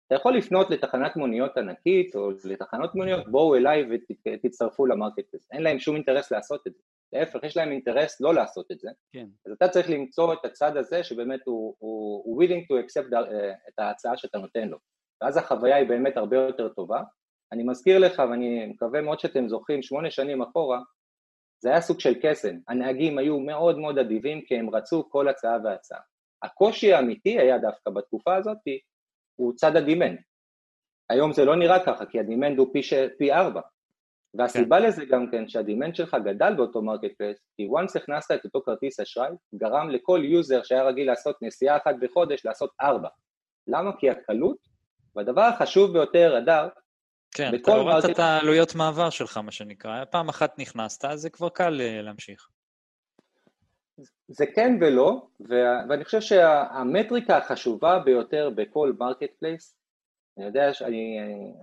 [0.06, 5.48] אתה יכול לפנות לתחנת מוניות ענקית או לתחנות מוניות, בואו אליי ותצטרפו ל-marketplace.
[5.52, 6.80] אין להם שום אינטרס לעשות את זה.
[7.12, 8.88] להפך, יש להם אינטרס לא לעשות את זה.
[9.12, 9.26] כן.
[9.46, 13.52] אז אתה צריך למצוא את הצד הזה שבאמת הוא, הוא, הוא willing to accept אה,
[13.68, 14.78] את ההצעה שאתה נותן לו.
[15.22, 17.02] ואז החוויה היא באמת הרבה יותר טובה.
[17.52, 20.80] אני מזכיר לך, ואני מקווה מאוד שאתם זוכרים, שמונה שנים אחורה,
[21.62, 22.56] זה היה סוג של קסם.
[22.68, 26.00] הנהגים היו מאוד מאוד אדיבים כי הם רצו כל הצעה והצעה.
[26.42, 28.58] הקושי האמיתי היה דווקא בתקופה הזאת,
[29.36, 30.18] הוא צד ה demand.
[31.10, 32.94] היום זה לא נראה ככה, כי ה demand הוא פי, ש...
[33.18, 33.60] פי ארבע.
[34.34, 34.86] והסיבה כן.
[34.86, 39.00] לזה גם כן שה demand שלך גדל באותו marketplace, כי once הכנסת את אותו כרטיס
[39.00, 43.08] אשראי, גרם לכל יוזר שהיה רגיל לעשות נסיעה אחת בחודש לעשות ארבע.
[43.66, 43.96] למה?
[43.98, 44.56] כי הקלות,
[45.16, 46.68] והדבר החשוב ביותר, אדר,
[47.34, 48.10] כן, אתה הורדת market...
[48.10, 50.04] את העלויות מעבר שלך, מה שנקרא.
[50.04, 52.48] פעם אחת נכנסת, אז זה כבר קל אה, להמשיך.
[54.28, 55.26] זה כן ולא,
[55.88, 59.76] ואני חושב שהמטריקה החשובה ביותר בכל marketplace,
[60.38, 61.18] אני יודע, שאני,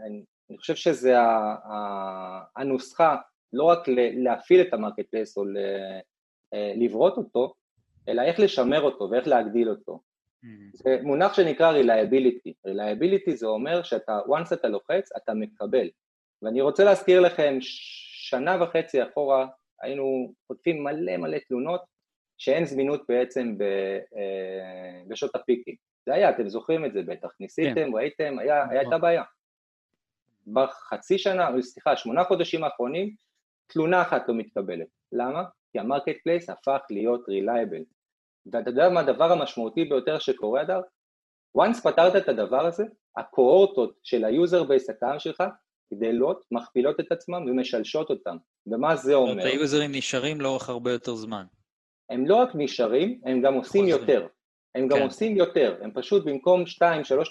[0.05, 1.13] אני, אני חושב שזה
[2.55, 3.15] הנוסחה,
[3.53, 3.80] לא רק
[4.24, 5.43] להפעיל את ה marketplace או
[6.53, 7.53] אה, לברוא אותו,
[8.09, 9.99] אלא איך לשמר אותו ואיך להגדיל אותו.
[10.43, 10.71] Mm-hmm.
[10.73, 12.51] זה מונח שנקרא Reliability.
[12.67, 15.89] Reliability זה אומר שאתה, once אתה לוחץ, אתה מקבל.
[16.41, 19.47] ואני רוצה להזכיר לכם, שנה וחצי אחורה
[19.81, 21.81] היינו חוטפים מלא מלא תלונות
[22.38, 25.75] שאין זמינות בעצם אה, בשעות הפיקים.
[26.05, 27.89] זה היה, אתם זוכרים את זה בטח, ניסיתם, כן.
[27.93, 28.77] ראיתם, היה, נכון.
[28.77, 29.23] הייתה בעיה.
[30.47, 33.15] בחצי שנה, סליחה, שמונה חודשים האחרונים,
[33.67, 34.88] תלונה אחת לא מתקבלת.
[35.11, 35.43] למה?
[35.71, 37.84] כי ה marketplace הפך להיות reliable.
[38.54, 40.82] ואתה יודע מה הדבר המשמעותי ביותר שקורה, אדר?
[41.58, 42.84] once פתרת את הדבר הזה,
[43.18, 45.43] הקוהורטות של ה user base הקיים שלך
[45.93, 48.38] גדלות, מכפילות את עצמם ומשלשות אותם.
[48.68, 49.45] ומה זה אומר?
[49.45, 51.45] היוזרים נשארים לאורך הרבה יותר זמן.
[52.10, 54.28] הם לא רק נשארים, הם גם עושים יותר.
[54.76, 55.04] הם גם כן.
[55.04, 56.84] עושים יותר, הם פשוט במקום 2-3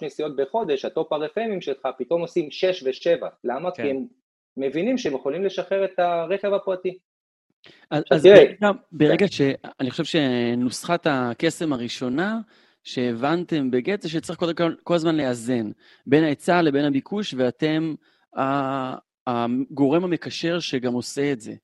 [0.03, 3.27] נסיעות בחודש, הטופ הרפמים שלך פתאום עושים 6 ו-7.
[3.45, 3.71] למה?
[3.71, 3.83] כן.
[3.83, 4.07] כי הם
[4.57, 6.99] מבינים שהם יכולים לשחרר את הרכב הפרטי.
[7.91, 9.41] אז, אז ברגע, ברגע ש...
[9.81, 12.39] אני חושב שנוסחת הקסם הראשונה
[12.85, 14.53] שהבנתם בגט זה שצריך כל
[14.83, 15.71] כל הזמן לאזן
[16.07, 17.95] בין ההיצע לבין הביקוש, ואתם
[19.27, 21.55] הגורם המקשר שגם עושה את זה.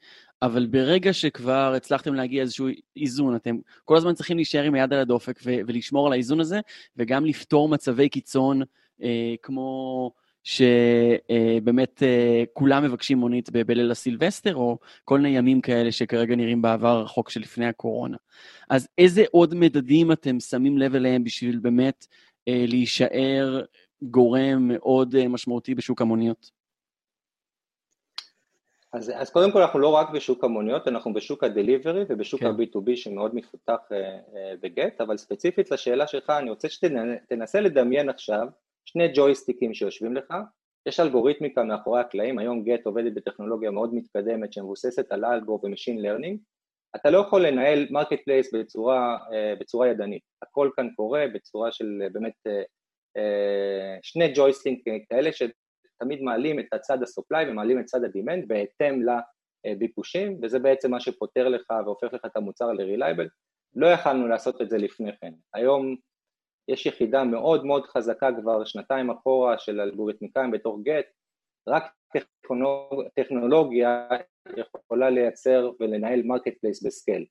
[0.43, 4.99] אבל ברגע שכבר הצלחתם להגיע איזשהו איזון, אתם כל הזמן צריכים להישאר עם היד על
[4.99, 6.61] הדופק ולשמור על האיזון הזה,
[6.97, 8.63] וגם לפתור מצבי קיצון
[9.03, 10.11] אה, כמו
[10.45, 16.89] שבאמת אה, כולם מבקשים מונית בליל הסילבסטר, או כל מיני ימים כאלה שכרגע נראים בעבר
[16.89, 18.17] הרחוק שלפני הקורונה.
[18.71, 22.07] אז איזה עוד מדדים אתם שמים לב אליהם בשביל באמת
[22.49, 23.65] אה, להישאר
[24.03, 26.63] גורם מאוד אה, משמעותי בשוק המוניות?
[28.93, 32.47] אז, אז קודם כל אנחנו לא רק בשוק המוניות, אנחנו בשוק הדליברי ובשוק כן.
[32.47, 38.47] ה-B2B שמאוד מפותח uh, uh, בגט, אבל ספציפית לשאלה שלך, אני רוצה שתנסה לדמיין עכשיו
[38.85, 40.35] שני ג'ויסטיקים שיושבים לך,
[40.87, 46.03] יש אלגוריתמיקה מאחורי הקלעים, היום גט עובדת בטכנולוגיה מאוד מתקדמת שמבוססת על אלגו ו machine
[46.03, 46.39] learning,
[46.97, 52.13] אתה לא יכול לנהל marketplace בצורה, אה, בצורה ידנית, הכל כאן קורה בצורה של אה,
[52.13, 53.21] באמת אה,
[54.03, 55.31] שני ג'ויסטיק כאלה
[55.99, 59.03] תמיד מעלים את הצד ה-supply ומעלים את צד ה-demand בהתאם
[59.65, 63.29] לביקושים, וזה בעצם מה שפותר לך והופך לך את המוצר ל-reliable.
[63.75, 65.33] לא יכלנו לעשות את זה לפני כן.
[65.55, 65.97] היום
[66.69, 71.07] יש יחידה מאוד מאוד חזקה כבר שנתיים אחורה של אלגוריתמיקאים בתוך גט,
[71.69, 73.03] רק טכנולוג...
[73.15, 74.09] טכנולוגיה
[74.57, 77.27] יכולה לייצר ולנהל marketplace ב scale.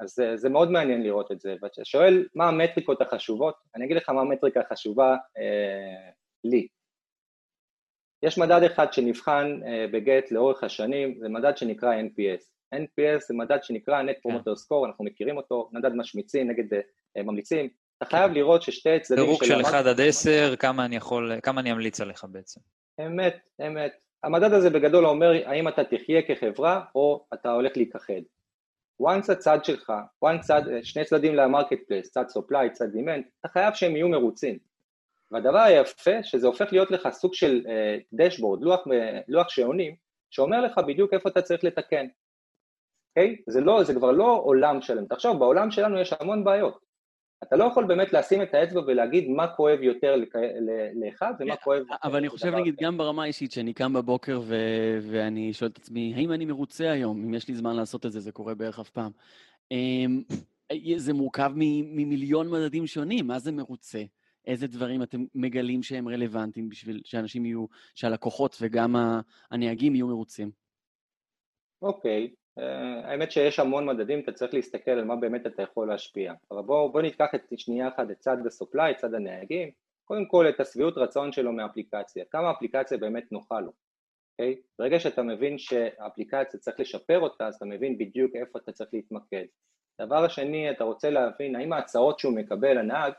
[0.00, 1.56] אז זה, זה מאוד מעניין לראות את זה.
[1.62, 6.10] ואתה שואל מה המטריקות החשובות, אני אגיד לך מה המטריקה החשובה אה,
[6.44, 6.68] לי.
[8.22, 12.42] יש מדד אחד שנבחן אה, בגט לאורך השנים, זה מדד שנקרא NPS.
[12.74, 14.50] NPS זה מדד שנקרא Net Promoter כן.
[14.50, 16.80] Score, אנחנו מכירים אותו, מדד משמיצים נגד אה,
[17.22, 17.68] ממליצים.
[17.98, 19.30] אתה חייב לראות ששתי הצדדים של...
[19.30, 22.60] דירוג של 1 עד 10, כמה אני יכול, כמה אני אמליץ עליך בעצם.
[23.00, 23.92] אמת, אמת.
[24.22, 28.22] המדד הזה בגדול אומר האם אתה תחיה כחברה או אתה הולך להיכחד.
[29.02, 29.92] once הצד שלך,
[30.24, 34.58] once צד, שני צדדים ל marketplace, צד supply, צד demand, אתה חייב שהם יהיו מרוצים.
[35.30, 37.66] והדבר היפה שזה הופך להיות לך סוג של
[38.12, 38.80] דשבורד, uh, לוח,
[39.28, 39.94] לוח שעונים,
[40.30, 42.06] שאומר לך בדיוק איפה אתה צריך לתקן.
[43.10, 43.36] אוקיי?
[43.38, 43.42] Okay?
[43.52, 45.06] זה, לא, זה כבר לא עולם שלם.
[45.06, 46.87] תחשוב, בעולם שלנו יש המון בעיות.
[47.42, 50.16] אתה לא יכול באמת לשים את האצבע ולהגיד מה כואב יותר
[50.94, 51.82] לאחד ומה כן, כואב...
[52.04, 54.40] אבל אני חושב, נגיד, גם ברמה האישית, שאני קם בבוקר
[55.02, 57.22] ואני שואל את עצמי, האם אני מרוצה היום?
[57.24, 59.10] אם יש לי זמן לעשות את זה, זה קורה בערך אף פעם.
[59.70, 60.22] אמ,
[60.96, 64.02] זה מורכב ממיליון מדדים שונים, מה זה מרוצה?
[64.46, 68.96] איזה דברים אתם מגלים שהם רלוונטיים בשביל שאנשים יהיו, שהלקוחות וגם
[69.50, 70.50] הנהגים יהיו מרוצים?
[71.82, 72.37] אוקיי, אה,
[73.04, 76.32] האמת שיש המון מדדים, אתה צריך להסתכל על מה באמת אתה יכול להשפיע.
[76.50, 79.70] אבל בואו בוא ניקח את שנייה אחת את צד ה-supply, צד הנהגים,
[80.04, 83.72] קודם כל את השביעות רצון שלו מאפליקציה, כמה אפליקציה באמת נוחה לו,
[84.32, 84.54] אוקיי?
[84.54, 84.66] Okay?
[84.78, 89.44] ברגע שאתה מבין שהאפליקציה צריך לשפר אותה, אז אתה מבין בדיוק איפה אתה צריך להתמקד.
[90.00, 93.12] דבר השני, אתה רוצה להבין האם ההצעות שהוא מקבל, הנהג,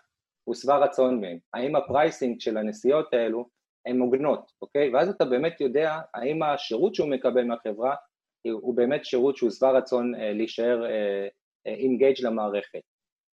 [0.44, 3.50] הוא שבע רצון מהם, האם ה pricing של הנסיעות האלו
[3.86, 4.94] הן הוגנות, אוקיי?
[4.94, 7.96] ואז אתה באמת יודע האם השירות שהוא מקבל מהחברה
[8.48, 10.84] הוא באמת שירות שהוא שבע רצון אה, להישאר
[11.66, 12.82] engaged אה, למערכת.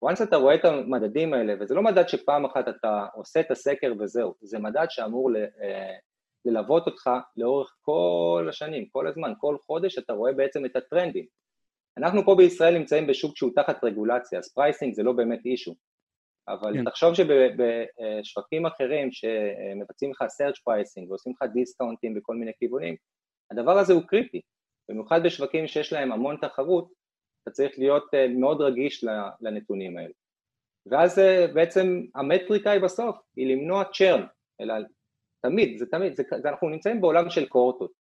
[0.04, 3.92] once אתה רואה את המדדים האלה, וזה לא מדד שפעם אחת אתה עושה את הסקר
[4.00, 5.96] וזהו, זה מדד שאמור ל, אה,
[6.44, 11.26] ללוות אותך לאורך כל השנים, כל הזמן, כל חודש אתה רואה בעצם את הטרנדים.
[11.98, 15.74] אנחנו פה בישראל נמצאים בשוק שהוא תחת רגולציה, אז pricing זה לא באמת issue,
[16.48, 16.84] אבל כן.
[16.84, 22.96] תחשוב שבשווקים אחרים שמבצעים לך surge pricing ועושים לך דיסקאונטים בכל מיני כיוונים,
[23.50, 24.40] הדבר הזה הוא קריטי,
[24.88, 26.92] במיוחד בשווקים שיש להם המון תחרות,
[27.42, 29.04] אתה צריך להיות אה, מאוד רגיש
[29.40, 30.12] לנתונים האלה.
[30.86, 34.26] ואז אה, בעצם המטריקה היא בסוף, היא למנוע churn,
[34.60, 34.74] אלא
[35.42, 37.92] תמיד, זה תמיד, זה, זה, אנחנו נמצאים בעולם של קוהורטות.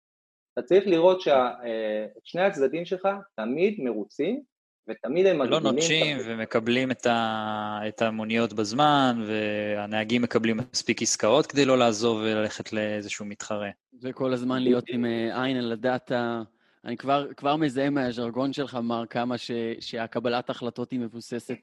[0.52, 4.42] אתה צריך לראות ששני אה, הצדדים שלך תמיד מרוצים
[4.88, 5.64] ותמיד הם מגדילים...
[5.64, 7.78] לא נוטשים ומקבלים את, ה...
[7.88, 13.70] את המוניות בזמן, והנהגים מקבלים מספיק עסקאות כדי לא לעזוב וללכת לאיזשהו מתחרה.
[14.02, 16.42] וכל הזמן להיות עם עין על הדאטה.
[16.86, 21.58] אני כבר, כבר מזהה מהז'רגון שלך, מר, כמה ש, שהקבלת החלטות היא מבוססת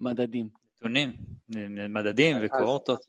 [0.00, 0.48] למדדים.
[0.54, 1.12] אה, נתונים,
[1.88, 3.06] מדדים וקורטות.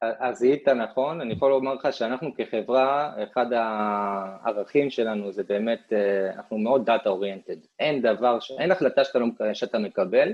[0.00, 6.30] אז זיהית נכון, אני יכול לומר לך שאנחנו כחברה, אחד הערכים שלנו זה באמת, אה,
[6.34, 7.56] אנחנו מאוד data oriented.
[7.78, 10.32] אין דבר, אין החלטה שאתה, לא, שאתה מקבל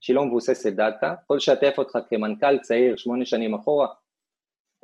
[0.00, 1.14] שהיא לא מבוססת דאטה.
[1.24, 3.88] יכול לשתף אותך כמנכ"ל צעיר שמונה שנים אחורה,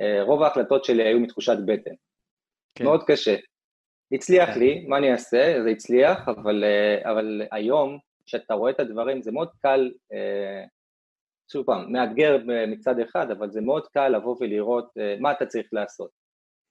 [0.01, 1.95] אה, רוב ההחלטות שלי היו מתחושת בטן.
[2.75, 2.85] כן.
[2.85, 3.37] מאוד קשה.
[4.13, 4.61] הצליח כן.
[4.61, 5.63] לי, מה אני אעשה?
[5.63, 10.65] זה הצליח, אבל, אה, אבל היום, כשאתה רואה את הדברים, זה מאוד קל, אה,
[11.53, 12.39] שוב פעם, מאתגר
[12.69, 16.11] מצד אחד, אבל זה מאוד קל לבוא ולראות אה, מה אתה צריך לעשות.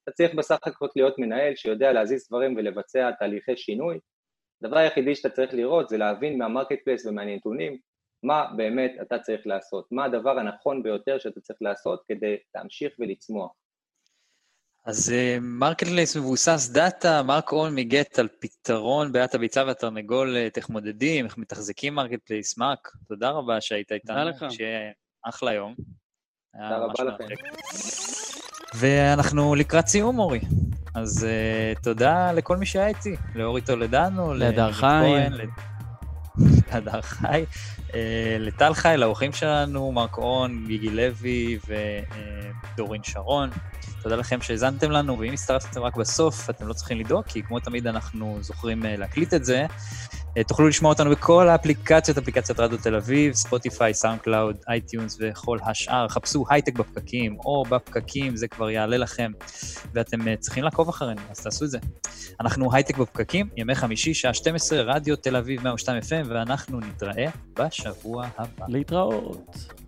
[0.04, 4.00] אתה צריך בסך הכל להיות מנהל שיודע להזיז דברים ולבצע תהליכי שינוי.
[4.64, 7.78] הדבר היחידי שאתה צריך לראות זה להבין מה marketplace ומהנתונים
[8.24, 13.52] מה באמת אתה צריך לעשות, מה הדבר הנכון ביותר שאתה צריך לעשות כדי להמשיך ולצמוח.
[14.86, 21.26] אז marketplace אה, מבוסס דאטה, מרק און מגט על פתרון בעיית הביצה והתרנגול, איך מודדים,
[21.26, 22.58] איך מתחזקים marketplace.
[22.58, 24.16] מרק, תודה רבה שהיית איתנו.
[24.16, 24.46] תודה לך.
[24.50, 24.92] שיהיה
[25.30, 25.76] אחלה יום.
[26.54, 27.34] תודה רבה לכם.
[28.76, 30.40] ואנחנו לקראת סיום, אורי.
[30.96, 35.12] אז uh, תודה לכל מי שהיה איתי, לאורי טולדנו, להדר חי,
[36.72, 37.46] להדר חי,
[37.88, 37.94] uh,
[38.40, 41.60] לטל חי, לאורחים שלנו, מרק און, גיגי לוי
[42.76, 43.50] ודורין שרון.
[44.04, 47.88] תודה לכם שהאזנתם לנו, ואם הצטרפתם רק בסוף, אתם לא צריכים לדאוג, כי כמו תמיד
[47.88, 49.66] אנחנו זוכרים אה, להקליט את זה.
[50.38, 55.58] אה, תוכלו לשמוע אותנו בכל האפליקציות, אפליקציית רדיו תל אביב, ספוטיפיי, סאונד קלאוד, אייטיונס וכל
[55.66, 56.08] השאר.
[56.08, 59.32] חפשו הייטק בפקקים, או בפקקים, זה כבר יעלה לכם,
[59.94, 61.80] ואתם אה, צריכים לעקוב אחרינו, אז תעשו את זה.
[62.40, 68.28] אנחנו הייטק בפקקים, ימי חמישי, שעה 12, רדיו תל אביב 102 FM, ואנחנו נתראה בשבוע
[68.38, 68.66] הבא.
[68.68, 69.81] להתראות.